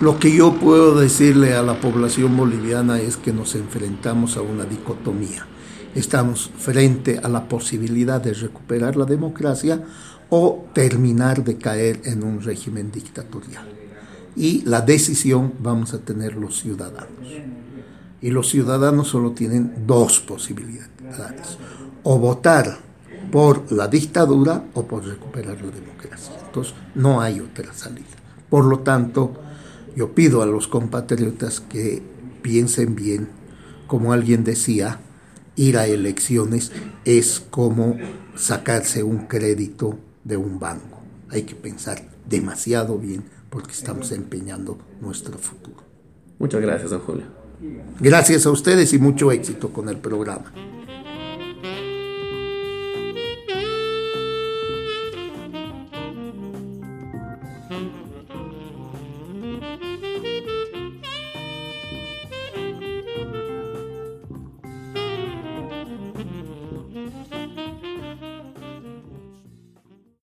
lo 0.00 0.18
que 0.18 0.34
yo 0.34 0.54
puedo 0.54 0.98
decirle 0.98 1.54
a 1.54 1.62
la 1.62 1.80
población 1.80 2.36
boliviana 2.36 3.00
es 3.00 3.16
que 3.16 3.32
nos 3.32 3.54
enfrentamos 3.54 4.36
a 4.36 4.42
una 4.42 4.64
dicotomía. 4.64 5.46
Estamos 5.94 6.50
frente 6.58 7.20
a 7.22 7.28
la 7.28 7.48
posibilidad 7.48 8.20
de 8.20 8.34
recuperar 8.34 8.96
la 8.96 9.04
democracia 9.04 9.80
o 10.28 10.66
terminar 10.74 11.44
de 11.44 11.56
caer 11.56 12.00
en 12.04 12.24
un 12.24 12.40
régimen 12.40 12.90
dictatorial. 12.90 13.64
Y 14.34 14.62
la 14.62 14.80
decisión 14.80 15.52
vamos 15.60 15.94
a 15.94 16.00
tener 16.00 16.34
los 16.34 16.60
ciudadanos. 16.60 17.28
Y 18.20 18.30
los 18.30 18.48
ciudadanos 18.48 19.08
solo 19.08 19.32
tienen 19.32 19.86
dos 19.86 20.18
posibilidades. 20.18 21.58
O 22.02 22.18
votar 22.18 22.78
por 23.30 23.70
la 23.70 23.86
dictadura 23.86 24.64
o 24.74 24.84
por 24.84 25.04
recuperar 25.04 25.60
la 25.60 25.70
democracia. 25.70 26.34
Entonces, 26.44 26.74
no 26.96 27.20
hay 27.20 27.38
otra 27.38 27.72
salida. 27.72 28.06
Por 28.50 28.64
lo 28.64 28.80
tanto, 28.80 29.34
yo 29.94 30.12
pido 30.12 30.42
a 30.42 30.46
los 30.46 30.66
compatriotas 30.66 31.60
que 31.60 32.02
piensen 32.42 32.96
bien, 32.96 33.28
como 33.86 34.12
alguien 34.12 34.42
decía, 34.42 35.00
ir 35.56 35.76
a 35.78 35.86
elecciones 35.86 36.72
es 37.04 37.40
como 37.50 37.96
sacarse 38.36 39.02
un 39.02 39.26
crédito 39.26 39.98
de 40.24 40.36
un 40.36 40.58
banco. 40.58 41.00
Hay 41.30 41.42
que 41.42 41.54
pensar 41.54 42.02
demasiado 42.28 42.98
bien 42.98 43.24
porque 43.50 43.72
estamos 43.72 44.12
empeñando 44.12 44.78
nuestro 45.00 45.38
futuro. 45.38 45.76
Muchas 46.38 46.60
gracias, 46.60 46.90
don 46.90 47.00
Julio. 47.00 47.24
Gracias 48.00 48.46
a 48.46 48.50
ustedes 48.50 48.92
y 48.92 48.98
mucho 48.98 49.30
éxito 49.32 49.72
con 49.72 49.88
el 49.88 49.98
programa. 49.98 50.52